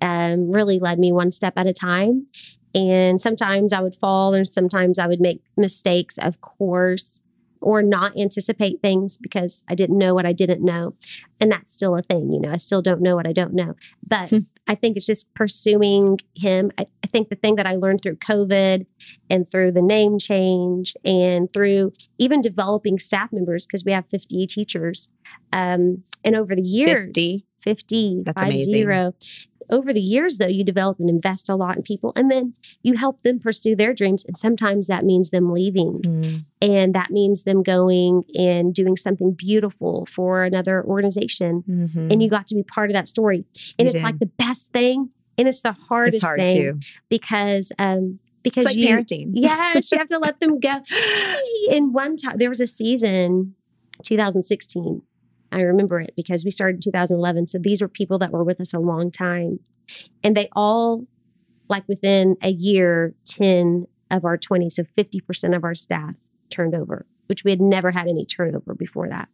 [0.00, 2.26] um, really led me one step at a time.
[2.74, 7.22] And sometimes I would fall and sometimes I would make mistakes, of course,
[7.60, 10.94] or not anticipate things because I didn't know what I didn't know.
[11.40, 13.74] And that's still a thing, you know, I still don't know what I don't know.
[14.06, 14.38] But Hmm.
[14.66, 16.70] I think it's just pursuing Him.
[16.76, 18.86] I, I think the thing that I learned through COVID
[19.30, 24.46] and through the name change and through even developing staff members, because we have 50
[24.46, 25.08] teachers.
[25.52, 27.46] Um, and over the years, 50.
[27.60, 28.72] 50, That's five amazing.
[28.74, 29.14] zero.
[29.70, 32.94] Over the years, though, you develop and invest a lot in people, and then you
[32.94, 34.24] help them pursue their dreams.
[34.24, 36.44] And sometimes that means them leaving, Mm.
[36.60, 41.62] and that means them going and doing something beautiful for another organization.
[41.68, 42.12] Mhm.
[42.12, 43.44] And you got to be part of that story.
[43.78, 44.02] And You it's did.
[44.04, 46.80] like the best thing, and it's the hardest it's hard thing too.
[47.08, 49.30] because um because like you parenting.
[49.34, 50.80] yes you have to let them go.
[51.70, 53.54] In one time, there was a season,
[54.02, 55.02] 2016.
[55.54, 57.46] I remember it because we started in 2011.
[57.46, 59.60] So these were people that were with us a long time.
[60.22, 61.06] And they all,
[61.68, 66.16] like within a year, 10 of our 20, so 50% of our staff
[66.50, 69.28] turned over, which we had never had any turnover before that.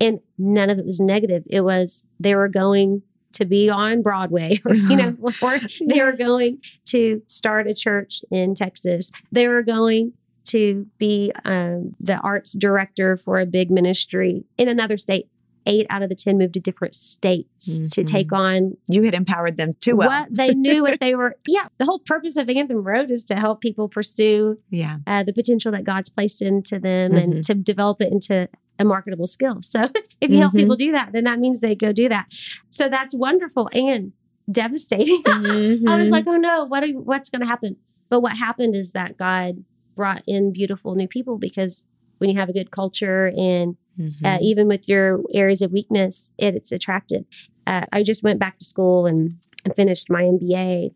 [0.00, 1.44] And none of it was negative.
[1.48, 3.02] It was they were going
[3.32, 8.22] to be on Broadway, or, you know, or they were going to start a church
[8.30, 9.10] in Texas.
[9.32, 10.12] They were going
[10.48, 15.28] to be um, the arts director for a big ministry in another state.
[15.66, 18.06] Eight out of the 10 moved to different states to Mhm.
[18.06, 20.08] take on You had empowered them too well.
[20.08, 21.36] what they knew, what they were.
[21.46, 24.98] Yeah, the whole purpose of Anthem Road is to help people pursue Yeah.
[25.06, 29.26] uh, the potential that God's placed into them and to develop it into a marketable
[29.26, 29.58] skill.
[29.60, 29.90] So
[30.22, 30.58] if you help Mhm.
[30.60, 32.26] people do that, then that means they go do that.
[32.70, 34.12] So that's wonderful and
[34.50, 35.20] devastating.
[35.26, 36.10] I was Mhm.
[36.10, 37.76] like, oh no, what are, what's going to happen?
[38.08, 39.64] But what happened is that God
[39.98, 41.84] brought in beautiful new people because
[42.18, 44.24] when you have a good culture and Mhm.
[44.24, 47.24] uh, even with your areas of weakness, it, it's attractive.
[47.66, 49.22] Uh, I just went back to school and,
[49.64, 50.92] and finished my MBA.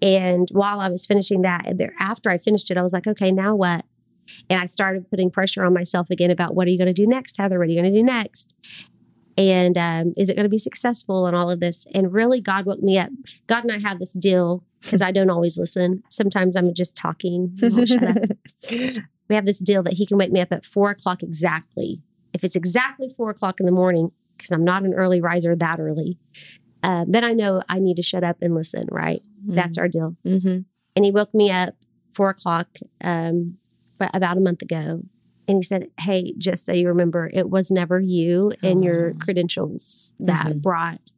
[0.00, 3.06] And while I was finishing that, and there after I finished it, I was like,
[3.08, 3.84] okay, now what?
[4.48, 7.06] And I started putting pressure on myself again about what are you going to do
[7.06, 7.58] next, Heather?
[7.58, 8.54] What are you going to do next?
[9.40, 11.86] And um, is it going to be successful and all of this?
[11.94, 13.10] And really, God woke me up.
[13.46, 16.02] God and I have this deal because I don't always listen.
[16.10, 17.56] Sometimes I'm just talking.
[17.62, 20.64] I won't shut up we have this deal that he can wake me up at
[20.64, 22.02] four o'clock exactly.
[22.34, 25.78] If it's exactly four o'clock in the morning, because I'm not an early riser that
[25.78, 26.18] early,
[26.82, 29.22] uh, then I know I need to shut up and listen, right?
[29.46, 30.16] That's our deal.
[30.26, 30.64] Mhm.
[30.96, 31.76] And he woke me up
[32.12, 32.66] four o'clock
[33.02, 33.56] um,
[34.00, 35.02] about a month ago.
[35.50, 39.14] And he said, Hey, just so you remember, it was never you and your Oh.
[39.18, 40.62] credentials that Mhm.
[40.62, 41.10] brought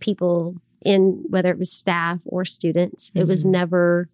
[0.00, 3.10] people in, whether it was staff or students.
[3.14, 3.50] It was Mhm.
[3.50, 4.08] never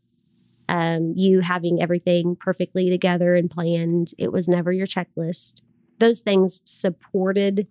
[0.68, 4.14] um, you having everything perfectly together and planned.
[4.18, 5.62] It was never your checklist.
[5.98, 7.66] Those things supported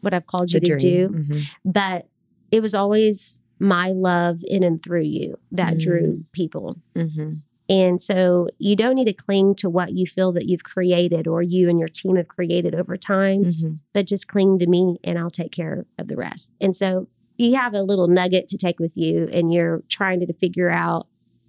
[0.00, 1.24] what I've called you The to do, dream.
[1.26, 1.42] Mhm.
[1.64, 2.08] but
[2.50, 5.80] it was always my love in and through you that Mm.
[5.80, 6.80] drew people.
[6.96, 7.42] Mhm.
[7.68, 11.42] And so you don't need to cling to what you feel that you've created or
[11.42, 13.78] you and your team have created over time, Mhm.
[13.94, 16.52] but just cling to me and I'll take care of the rest.
[16.60, 17.08] And so
[17.38, 21.06] you have a little nugget to take with you and you're trying to figure out,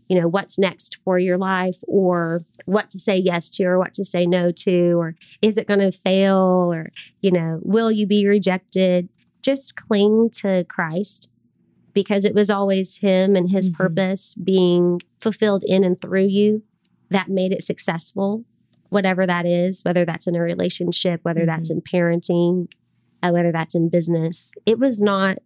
[0.08, 3.94] you know, what's next for your life or what to say yes to or what
[3.96, 6.92] to say no to or is it going to fail or,
[7.22, 9.10] you know, will you be rejected?
[9.42, 11.30] just cling to Christ
[11.96, 13.74] because it was always Him and His Mhm.
[13.74, 16.62] purpose being fulfilled in and through you
[17.10, 18.44] that made it successful,
[18.90, 22.68] whatever that is, whether that's in a relationship, whether that's in parenting,
[23.24, 24.52] uh, whether that's in business.
[24.68, 25.40] It was not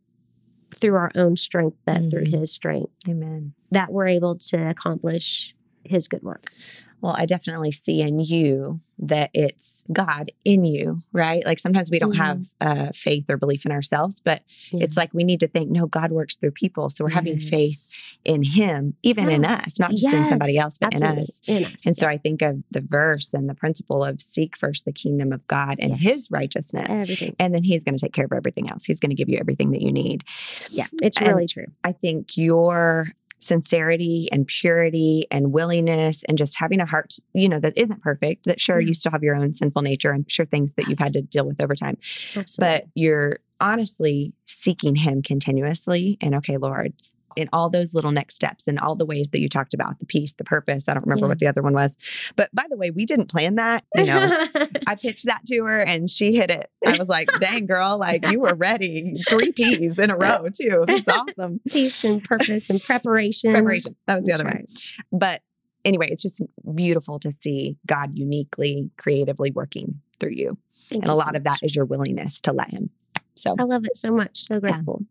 [0.76, 2.40] through our own strength, but through Mhm.
[2.40, 3.54] His strength Amen.
[3.72, 6.52] that we're able to accomplish His good work.
[7.02, 11.46] Well, I definitely see in you that it's God in you, right?
[11.46, 12.18] Like sometimes we don't Mhm.
[12.18, 14.84] have uh, faith or belief in ourselves, but Yeah.
[14.84, 16.90] it's like we need to think, no, God works through people.
[16.90, 17.90] So we're having faith
[18.26, 21.42] in Him, even in us, not just in somebody else, but in us.
[21.48, 21.86] In us.
[21.86, 25.32] And so I think of the verse and the principle of seek first the kingdom
[25.32, 26.02] of God and Yes.
[26.02, 26.88] His righteousness.
[26.90, 27.36] everything.
[27.40, 28.84] And then he's going to take care of everything else.
[28.84, 30.24] He's going to give you everything that you need.
[30.70, 31.68] Yeah, it's And- really true.
[31.84, 33.08] I think your
[33.40, 38.46] sincerity and purity and willingness and just having a heart, you know, that isn't perfect,
[38.46, 38.94] that sure you mm-hmm.
[38.94, 41.62] still have your own sinful nature and sure things that you've had to deal with
[41.62, 41.98] over time,
[42.36, 42.78] Absolutely.
[42.80, 46.18] but you're honestly seeking him continuously.
[46.22, 46.94] And okay, Lord,
[47.40, 50.06] in all those little next steps and all the ways that you talked about the
[50.06, 50.88] peace, the purpose.
[50.88, 51.30] I don't remember Yeah.
[51.30, 51.98] what the other one was.
[52.36, 53.84] But by the way, we didn't plan that.
[53.96, 54.48] You know,
[54.88, 56.70] I pitched that to her and she hit it.
[56.86, 59.24] I was like, dang, girl, like you were ready.
[59.30, 60.86] Three P's in a row, too.
[60.88, 61.62] It's awesome.
[61.70, 63.52] peace and purpose and preparation.
[63.52, 63.96] Preparation.
[64.08, 64.66] That was the That's other one.
[65.20, 65.42] But
[65.86, 66.42] anyway, it's just
[66.76, 70.58] beautiful to see God uniquely, creatively working through you.
[70.90, 72.90] Thank and a you lot so of that is your willingness to let Him.
[73.36, 74.48] So, I love it so much.
[74.48, 75.06] So grateful.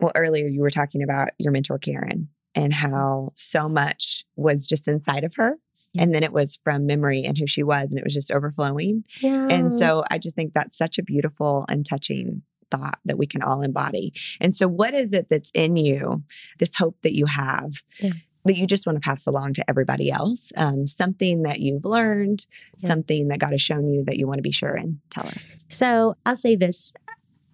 [0.00, 4.88] Well, earlier you were talking about your mentor, Karen, and how so much was just
[4.88, 5.56] inside of her.
[5.94, 6.02] Yeah.
[6.02, 9.04] And then it was from memory and who she was, and it was just overflowing.
[9.20, 9.48] Yeah.
[9.48, 13.42] And so I just think that's such a beautiful and touching thought that we can
[13.42, 14.12] all embody.
[14.40, 16.24] And so, what is it that's in you,
[16.58, 17.82] this hope that you have?
[18.00, 18.10] Yeah.
[18.44, 22.46] That you just want to pass along to everybody else, um, something that you've learned,
[22.78, 22.88] Yeah.
[22.88, 25.64] something that God has shown you that you want to be sure and tell us.
[25.68, 26.92] So I'll say this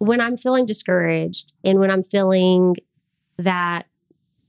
[0.05, 2.75] when I'm feeling discouraged and when I'm feeling
[3.37, 3.87] that,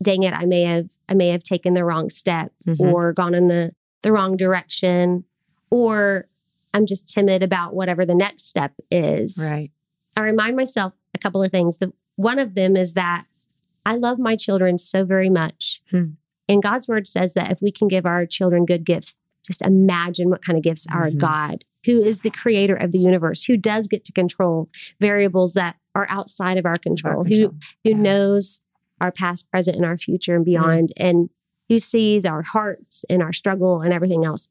[0.03, 2.81] dang it, I may have I may have taken the wrong step Mhm.
[2.93, 5.25] or gone in the, the wrong direction,
[5.71, 6.27] or
[6.73, 9.39] I'm just timid about whatever the next step is.
[9.39, 9.71] Right.
[10.17, 11.79] I remind myself a couple of things.
[11.79, 13.27] The, one of them is that
[13.85, 15.83] I love my children so very much.
[15.91, 16.13] Hmm.
[16.49, 20.31] And God's word says that if we can give our children good gifts, just imagine
[20.31, 21.19] what kind of gifts our Mhm.
[21.19, 24.69] God, who is the creator of the universe, who does get to control
[25.01, 27.55] variables that are outside of our control, Our who control.
[27.85, 27.97] who Yeah.
[27.97, 28.61] knows
[29.01, 31.31] our past, present, and our future and beyond, and
[31.69, 34.49] who sees our hearts and our struggle and everything else.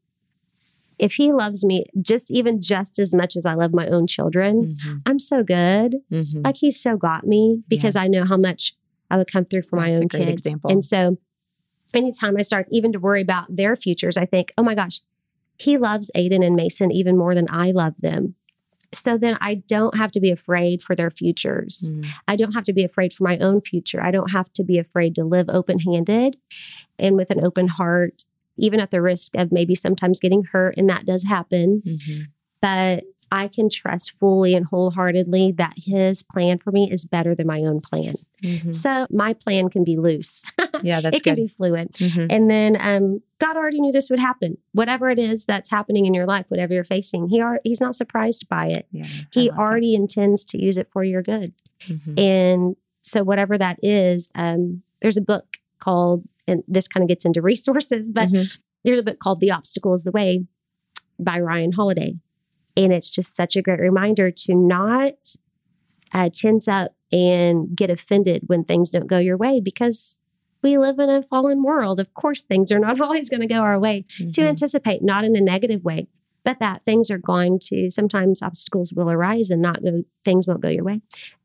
[0.99, 4.77] If he loves me just even just as much as I love my own children,
[4.85, 5.01] Mhm.
[5.05, 5.97] I'm so good.
[6.11, 6.43] Mhm.
[6.45, 8.75] Like he's so got me because I know how much
[9.09, 10.41] I would come through for my That's a own great kids.
[10.43, 10.71] example.
[10.71, 11.17] And so
[11.93, 15.01] anytime I start even to worry about their futures, I think, oh my gosh,
[15.57, 18.35] he loves Aiden and Mason even more than I love them.
[18.91, 21.89] So then I don't have to be afraid for their futures.
[21.91, 22.05] Mm.
[22.27, 24.01] I don't have to be afraid for my own future.
[24.01, 26.37] I don't have to be afraid to live open handed
[26.99, 28.23] and with an open heart,
[28.57, 30.75] even at the risk of maybe sometimes getting hurt.
[30.77, 31.81] And that does happen.
[31.85, 32.27] Mhm.
[32.61, 37.47] But I can trust fully and wholeheartedly that his plan for me is better than
[37.47, 38.13] my own plan.
[38.43, 38.75] Mhm.
[38.75, 40.43] So my plan can be loose,
[40.83, 41.41] Yeah, that's it can good.
[41.43, 41.93] be fluid.
[41.93, 42.27] Mhm.
[42.29, 44.57] And then um, God already knew this would happen.
[44.73, 47.95] Whatever it is that's happening in your life, whatever you're facing, he are, he's not
[47.95, 48.87] surprised by it.
[48.91, 49.61] Yeah, He love that.
[49.61, 51.53] already intends to use it for your good.
[51.87, 52.19] Mhm.
[52.19, 57.25] And so, whatever that is, um, there's a book called, and this kind of gets
[57.25, 58.57] into resources, but Mhm.
[58.83, 60.45] there's a book called The Obstacle is the Way
[61.19, 62.19] by Ryan Holiday.
[62.75, 65.13] And it's just such a great reminder to not
[66.13, 70.17] uh, tense up and get offended when things don't go your way because
[70.61, 71.99] we live in a fallen world.
[71.99, 74.05] Of course, things are not always going to go our way.
[74.17, 74.47] To Mhm.
[74.47, 76.07] anticipate, not in a negative way,
[76.45, 80.61] but that things are going to, sometimes obstacles will arise and not go, things won't
[80.61, 81.01] go your way.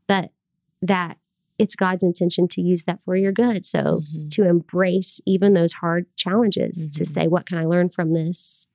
[0.07, 0.31] But
[0.83, 1.19] that
[1.59, 3.67] it's God's intention to use that for your good.
[3.67, 4.31] So Mhm.
[4.31, 7.07] to embrace even those hard challenges to Mhm.
[7.07, 8.69] say, what can I learn from this?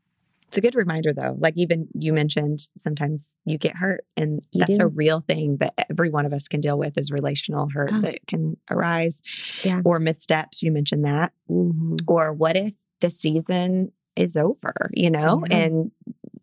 [0.53, 1.35] It's a good reminder, though.
[1.39, 4.83] Like even you mentioned, sometimes you get hurt, and You that's do.
[4.85, 8.01] a real thing that every one of us can deal with is relational hurt Oh.
[8.01, 9.23] that can arise,
[9.63, 9.81] Yeah.
[9.83, 10.61] or missteps.
[10.61, 12.01] You mentioned that, Mhm.
[12.07, 14.91] or what if the season is over?
[14.93, 15.57] You know, Yeah.
[15.57, 15.91] and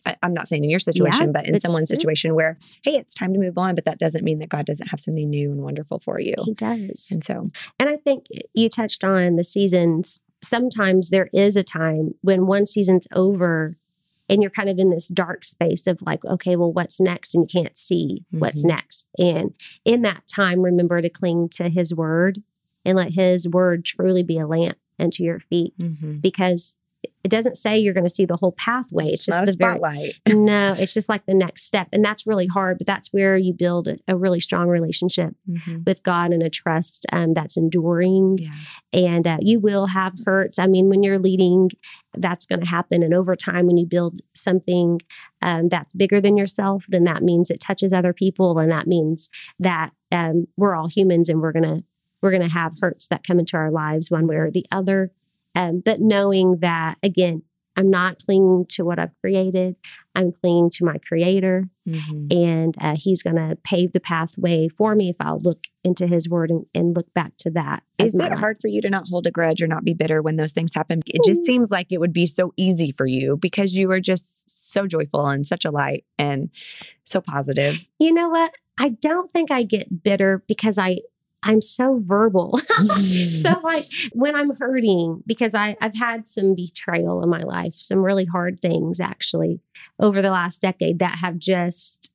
[0.05, 1.97] I, I'm not saying in your situation, Yeah, but in someone's true.
[1.99, 4.89] situation where, hey, it's time to move on, but that doesn't mean that God doesn't
[4.89, 6.35] have something new and wonderful for you.
[6.45, 7.11] He does.
[7.13, 7.49] And so,
[7.79, 10.19] And I think you touched on the seasons.
[10.43, 13.75] Sometimes there is a time when one season's over
[14.31, 17.35] and you're kind of in this dark space of like, okay, well, what's next?
[17.35, 18.69] And you can't see what's Mhm.
[18.69, 19.09] next.
[19.19, 19.53] And
[19.85, 22.43] in that time, remember to cling to his word
[22.85, 26.21] and let his word truly be a lamp unto your feet mhm.
[26.23, 26.77] because
[27.23, 29.09] it doesn't say you're going to see the whole pathway.
[29.09, 30.15] It's just Not the very spotlight.
[30.29, 31.89] no, it's just like the next step.
[31.93, 35.87] And that's really hard, but that's where you build a, a really strong relationship Mhm.
[35.87, 38.39] with God and a trust um, that's enduring.
[38.39, 38.53] Yeah.
[38.93, 40.59] And uh, you will have hurts.
[40.59, 41.71] I mean, when you're leading,
[42.15, 43.03] that's going to happen.
[43.03, 45.01] And over time, when you build something
[45.43, 48.59] um, that's bigger than yourself, then that means it touches other people.
[48.59, 49.29] And that means
[49.59, 51.85] that um, we're all humans and we're going to
[52.23, 55.11] we're going to have hurts that come into our lives one way or the other.
[55.55, 57.43] Um, but knowing that, again,
[57.77, 59.77] I'm not clinging to what I've created.
[60.15, 62.31] I'm clinging to my creator, Mhm.
[62.33, 66.29] and uh, he's going to pave the pathway for me if I'll look into his
[66.29, 67.85] word and, and look back to that.
[67.97, 68.39] Is it life.
[68.39, 70.75] hard for you to not hold a grudge or not be bitter when those things
[70.75, 71.01] happen?
[71.07, 71.45] It just Mm.
[71.45, 75.27] seems like it would be so easy for you because you are just so joyful
[75.27, 76.51] and such a light and
[77.05, 77.89] so positive.
[77.99, 78.53] You know what?
[78.79, 80.99] I don't think I get bitter because I
[81.43, 82.59] I'm so verbal.
[83.31, 88.03] so like when I'm hurting, because I, I've had some betrayal in my life, some
[88.03, 89.61] really hard things actually
[89.99, 92.13] over the last decade that have just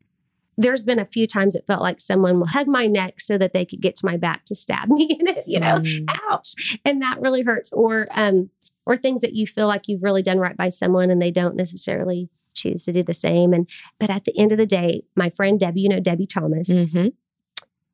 [0.58, 3.52] there's been a few times it felt like someone will hug my neck so that
[3.52, 6.06] they could get to my back to stab me in it, you know, Mm.
[6.30, 6.54] ouch.
[6.86, 7.74] And that really hurts.
[7.74, 8.50] Or um,
[8.86, 11.56] or things that you feel like you've really done right by someone and they don't
[11.56, 13.52] necessarily choose to do the same.
[13.52, 13.68] And
[14.00, 17.12] but at the end of the day, my friend Debbie, you know Debbie Thomas, Mhm.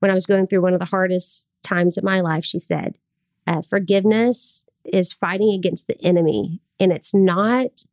[0.02, 2.98] When I was going through one of the hardest times of my life, she said,
[3.48, 6.60] uh, Forgiveness is fighting against the enemy.
[6.80, 7.84] And it's not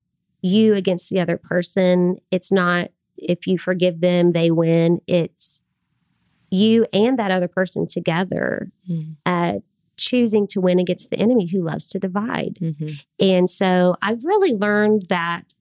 [0.43, 2.19] you against the other person.
[2.31, 5.01] It's not if you forgive them, they win.
[5.07, 5.61] It's
[6.51, 9.17] you and that other person together Mhm.
[9.27, 9.59] uh,
[9.97, 12.55] choosing to win against the enemy who loves to divide.
[12.63, 13.01] Mhm.
[13.21, 15.53] And so I've really learned that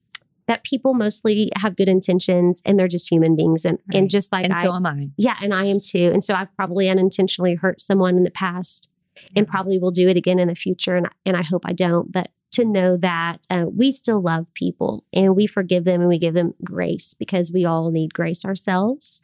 [0.48, 3.98] that people mostly have good intentions and they're just human beings and Right.
[3.98, 5.10] and just like And I so am I.
[5.16, 6.10] yeah, and I am too.
[6.12, 8.90] And so I've probably unintentionally hurt someone in the past
[9.36, 10.96] and probably will do it again in the future.
[10.96, 12.10] And, and I hope I don't.
[12.10, 16.18] But to know that uh, we still love people and we forgive them and we
[16.18, 19.20] give them grace because we all need grace ourselves.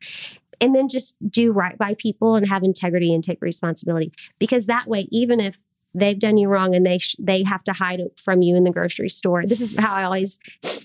[0.60, 4.12] And then just do right by people and have integrity and take responsibility.
[4.38, 5.62] Because that way, even if
[5.94, 8.64] they've done you wrong and they sh- they have to hide it from you in
[8.64, 9.44] the grocery store.
[9.46, 10.38] This is how I always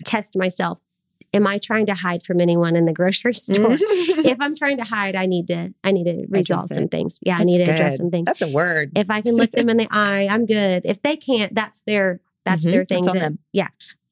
[0.05, 0.79] test myself.
[1.33, 3.67] Am I trying to hide from anyone in the grocery store?
[3.79, 7.19] if I'm trying to hide, I need to I need to resolve some things.
[7.21, 8.25] Yeah, I need to address some things.
[8.25, 8.91] That's a word.
[8.95, 10.83] If I can look them in the eye, I'm good.
[10.85, 12.71] If they can't, that's their that's Mhm.
[12.71, 13.03] their thing.
[13.03, 13.39] That's to- them.
[13.51, 13.67] Yeah.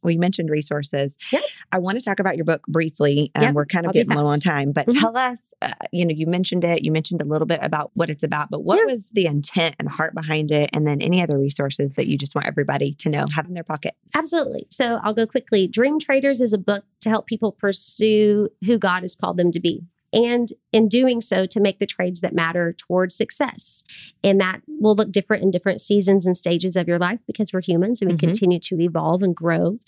[0.09, 1.17] You mentioned resources.
[1.31, 1.43] Yep.
[1.71, 3.31] I want to talk about your book briefly.
[3.35, 3.53] Um, Yep.
[3.55, 4.99] We're kind of I'll getting low on time, but Mhm.
[4.99, 6.83] tell us, uh, you know, you mentioned it.
[6.83, 8.85] You mentioned a little bit about what it's about, but what Yeah.
[8.85, 10.69] was the intent and heart behind it?
[10.73, 13.63] And then any other resources that you just want everybody to know, have in their
[13.63, 13.95] pocket.
[14.13, 14.67] Absolutely.
[14.69, 15.67] So I'll go quickly.
[15.67, 19.83] DreamTraders is a book to help people pursue who God has called them to be.
[20.17, 23.83] And in doing so, to make the trades that matter towards success.
[24.23, 27.61] And that will look different in different seasons and stages of your life because we're
[27.61, 28.21] humans and we Mhm.
[28.21, 29.79] continue to evolve and grow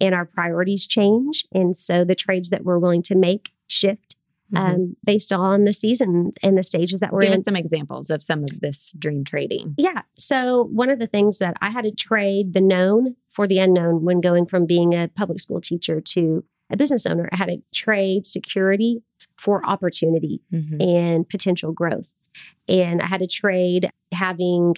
[0.00, 1.46] and our priorities change.
[1.52, 4.16] And so the trades that we're willing to make shift
[4.52, 4.58] Mhm.
[4.58, 7.32] um, based on the season and the stages that we're Give in.
[7.32, 9.74] Give us some examples of some of this dream trading.
[9.78, 10.02] Yeah.
[10.16, 14.04] So one of the things that I had to trade the known for the unknown
[14.04, 17.28] when going from being a public school teacher to a business owner.
[17.32, 19.02] I had to trade security
[19.42, 20.80] for opportunity Mhm.
[20.80, 22.14] and potential growth.
[22.68, 24.76] And I had to trade having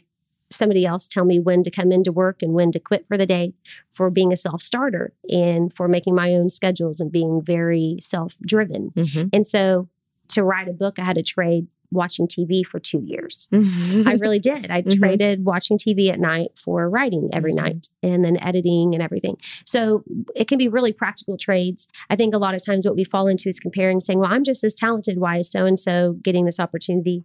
[0.51, 3.27] somebody else tell me when to come into work and when to quit for the
[3.27, 3.53] day
[3.91, 8.37] for being a self starter and for making my own schedules and being very self
[8.47, 8.91] driven.
[8.93, 9.31] Mhm.
[9.35, 9.89] And so
[10.29, 13.49] to write a book, I had to trade watching TV for two years.
[13.53, 14.71] I really did.
[14.71, 14.99] I Mhm.
[14.99, 17.57] traded watching TV at night for writing every Mhm.
[17.57, 19.37] night and then editing and everything.
[19.65, 21.87] So it can be really practical trades.
[22.11, 24.45] I think a lot of times what we fall into is comparing, saying, well, I'm
[24.45, 25.19] just as talented.
[25.19, 27.25] Why is so and so getting this opportunity?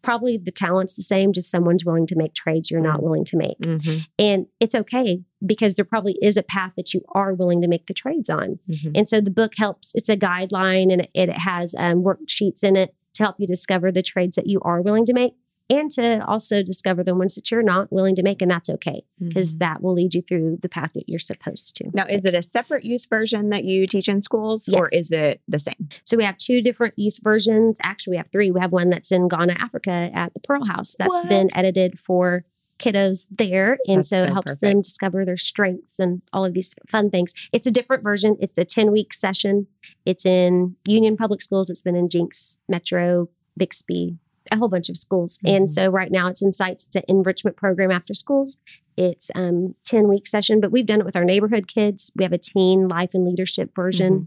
[0.00, 3.02] Probably the talent's the same, just someone's willing to make trades you're not Mm.
[3.02, 3.58] willing to make.
[3.60, 4.06] Mhm.
[4.18, 7.86] And it's okay because there probably is a path that you are willing to make
[7.86, 8.60] the trades on.
[8.68, 8.92] Mhm.
[8.94, 12.76] And so the book helps, it's a guideline and it, it has um, worksheets in
[12.76, 15.34] it to help you discover the trades that you are willing to make
[15.70, 18.40] and to also discover the ones that you're not willing to make.
[18.40, 19.58] And that's okay because Mhm.
[19.58, 21.90] that will lead you through the path that you're supposed to.
[21.92, 25.42] Now, is it a separate youth version that you teach in schools or is it
[25.46, 25.88] the same?
[26.06, 27.76] So we have two different youth versions.
[27.82, 28.50] Actually, we have three.
[28.50, 31.28] We have one that's in Ghana, Africa at the Pearl House that's What?
[31.28, 32.44] been edited for
[32.78, 33.78] kiddos there.
[33.86, 34.60] And That's so, so it helps perfect.
[34.60, 37.34] them discover their strengths and all of these fun things.
[37.52, 38.36] It's a different version.
[38.40, 39.66] It's a 10 week session.
[40.06, 41.70] It's in Union Public Schools.
[41.70, 44.18] It's been in Jenks, Metro, Bixby,
[44.52, 45.38] a whole bunch of schools.
[45.44, 45.70] And Mhm.
[45.70, 46.86] so right now it's in sites.
[46.86, 48.56] It's an enrichment program after schools.
[48.96, 52.10] It's um 10 week session, but we've done it with our neighborhood kids.
[52.16, 54.12] We have a teen life and leadership version.
[54.12, 54.24] Mm-hmm.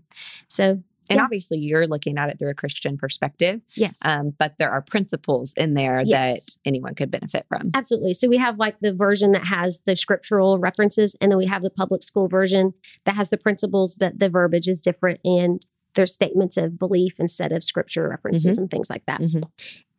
[0.48, 1.24] So And Yeah.
[1.26, 4.00] obviously, you're looking at it through a Christian perspective, Yes.
[4.06, 6.46] um, but there are principles in there Yes.
[6.56, 7.72] that anyone could benefit from.
[7.74, 8.14] Absolutely.
[8.14, 11.62] So we have like the version that has the scriptural references, and then we have
[11.62, 12.74] the public school version
[13.06, 15.20] that has the principles, but the verbiage is different.
[15.26, 15.62] And
[15.96, 19.20] there's statements of belief instead of scripture references and things like that.
[19.22, 19.44] Mhm.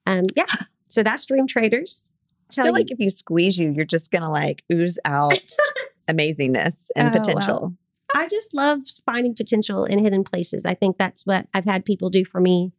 [0.06, 0.46] Um, yeah.
[0.88, 2.12] So that's DreamTraders.
[2.50, 5.32] I feel you- like if you squeeze you, you're just gonna like ooze out
[6.08, 7.72] amazingness and Oh, wow.
[8.14, 10.64] I just love finding potential in hidden places.
[10.66, 12.72] I think that's what I've had people do for me,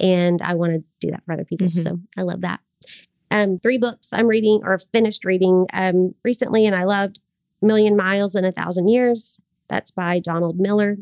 [0.00, 1.68] and I want to do that for other people.
[1.68, 1.82] Mhm.
[1.82, 2.60] So I love that.
[3.30, 7.20] Um, three books I'm reading or finished reading um, recently, and I loved
[7.60, 9.40] Million Miles in a Thousand Years.
[9.68, 10.96] That's by Donald Miller.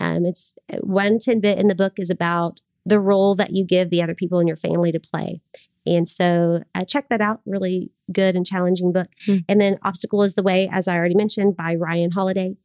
[0.00, 4.02] Um, it's one tidbit in the book is about the role that you give the
[4.02, 5.40] other people in your family to play.
[5.84, 7.40] And so uh, check that out.
[7.46, 9.08] Really good and challenging book.
[9.24, 9.38] Hmm.
[9.48, 12.56] And then Obstacle is the Way, as I already mentioned, by Ryan Holiday.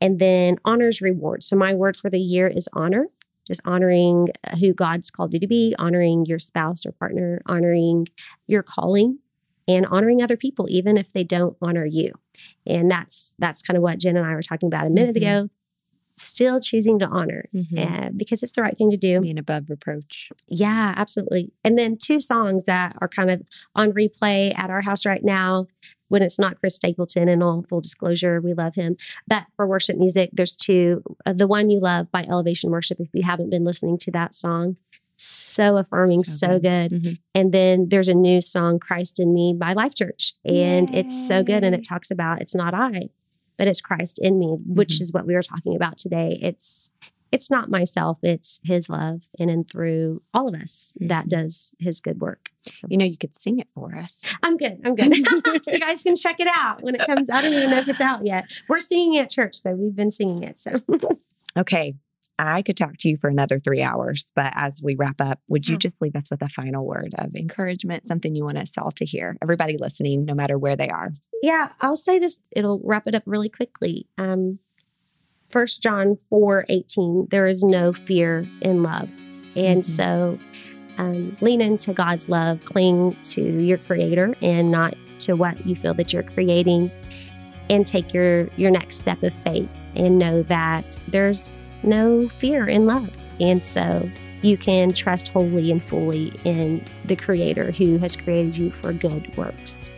[0.00, 1.42] And then Honor's Reward.
[1.42, 3.06] So my word for the year is honor.
[3.46, 8.06] Just honoring uh, who God's called you to be, honoring your spouse or partner, honoring
[8.46, 9.18] your calling,
[9.66, 12.12] and honoring other people, even if they don't honor you.
[12.66, 15.18] And that's that's kind of what Jenn and I were talking about a minute Mhm.
[15.18, 15.48] ago.
[16.16, 17.78] Still choosing to honor Mhm.
[17.78, 19.20] uh, because it's the right thing to do.
[19.20, 20.30] Being above reproach.
[20.48, 21.52] Yeah, absolutely.
[21.64, 23.42] And then two songs that are kind of
[23.74, 25.66] on replay at our house right now
[26.10, 28.96] when it's not Chris Stapleton, and all full disclosure, we love him.
[29.26, 31.02] But for worship music, there's two.
[31.24, 34.34] Uh, the One You Love by Elevation Worship, if you haven't been listening to that
[34.34, 34.76] song,
[35.16, 36.90] so affirming, So so, good.
[36.92, 37.18] Mhm.
[37.34, 40.34] And then there's a new song, Christ in Me by Life Church.
[40.44, 41.62] And it's so good.
[41.62, 43.10] And it talks about it's not I,
[43.58, 45.00] but it's Christ in me, which Mhm.
[45.02, 46.38] is what we were talking about today.
[46.42, 46.90] It's
[47.32, 51.28] it's not myself, it's his love in and through all of us that Mhm.
[51.28, 52.50] does his good work.
[52.72, 54.24] So You know, you could sing it for us.
[54.42, 54.80] I'm good.
[54.84, 55.16] I'm good.
[55.66, 57.30] you guys can check it out when it comes.
[57.30, 58.46] I don't even know if it's out yet.
[58.68, 59.74] We're singing at church though.
[59.74, 60.60] We've been singing it.
[60.60, 60.80] So
[61.56, 61.94] Okay.
[62.42, 65.68] I could talk to you for another three hours, but as we wrap up, would
[65.68, 65.78] you Oh.
[65.78, 69.04] just leave us with a final word of encouragement, something you want us all to
[69.04, 69.36] hear?
[69.42, 71.10] Everybody listening, no matter where they are.
[71.42, 72.40] yeah, I'll say this.
[72.56, 74.06] It'll wrap it up really quickly.
[74.18, 74.58] Um,
[75.50, 79.10] First John 4 18, there is no fear in love.
[79.56, 79.86] And Mhm.
[79.86, 80.38] so
[80.98, 85.94] um, lean into God's love, cling to your creator and not to what you feel
[85.94, 86.90] that you're creating,
[87.70, 92.86] and take your, your next step of faith and know that there's no fear in
[92.86, 93.08] love.
[93.40, 94.08] And so
[94.42, 99.34] you can trust wholly and fully in the creator who has created you for good
[99.38, 99.90] works.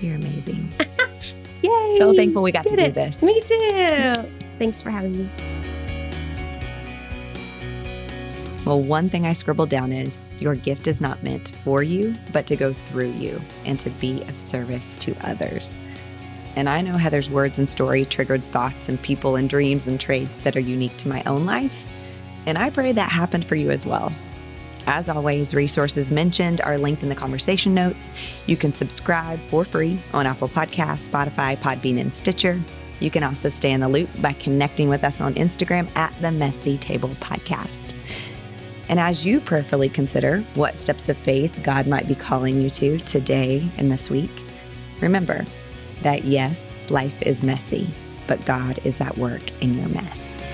[0.00, 0.72] You're amazing.
[1.62, 1.96] Yay!
[1.98, 2.94] So thankful we got to do it.
[2.94, 3.22] this.
[3.22, 4.21] Me too.
[4.62, 5.28] Thanks for having me.
[8.64, 12.46] Well, one thing I scribbled down is your gift is not meant for you, but
[12.46, 15.74] to go through you and to be of service to others.
[16.54, 20.38] And I know Heather's words and story triggered thoughts and people and dreams and traits
[20.38, 21.84] that are unique to my own life.
[22.46, 24.12] And I pray that happened for you as well.
[24.86, 28.12] As always, resources mentioned are linked in the conversation notes.
[28.46, 32.62] You can subscribe for free on Apple Podcasts, Spotify, Podbean, and Stitcher.
[33.02, 36.30] You can also stay in the loop by connecting with us on Instagram at the
[36.30, 37.92] Messy Table Podcast.
[38.88, 42.98] And as you prayerfully consider what steps of faith God might be calling you to
[43.00, 44.30] today and this week,
[45.00, 45.44] remember
[46.02, 47.88] that yes, life is messy,
[48.28, 50.48] but God is at work in your mess.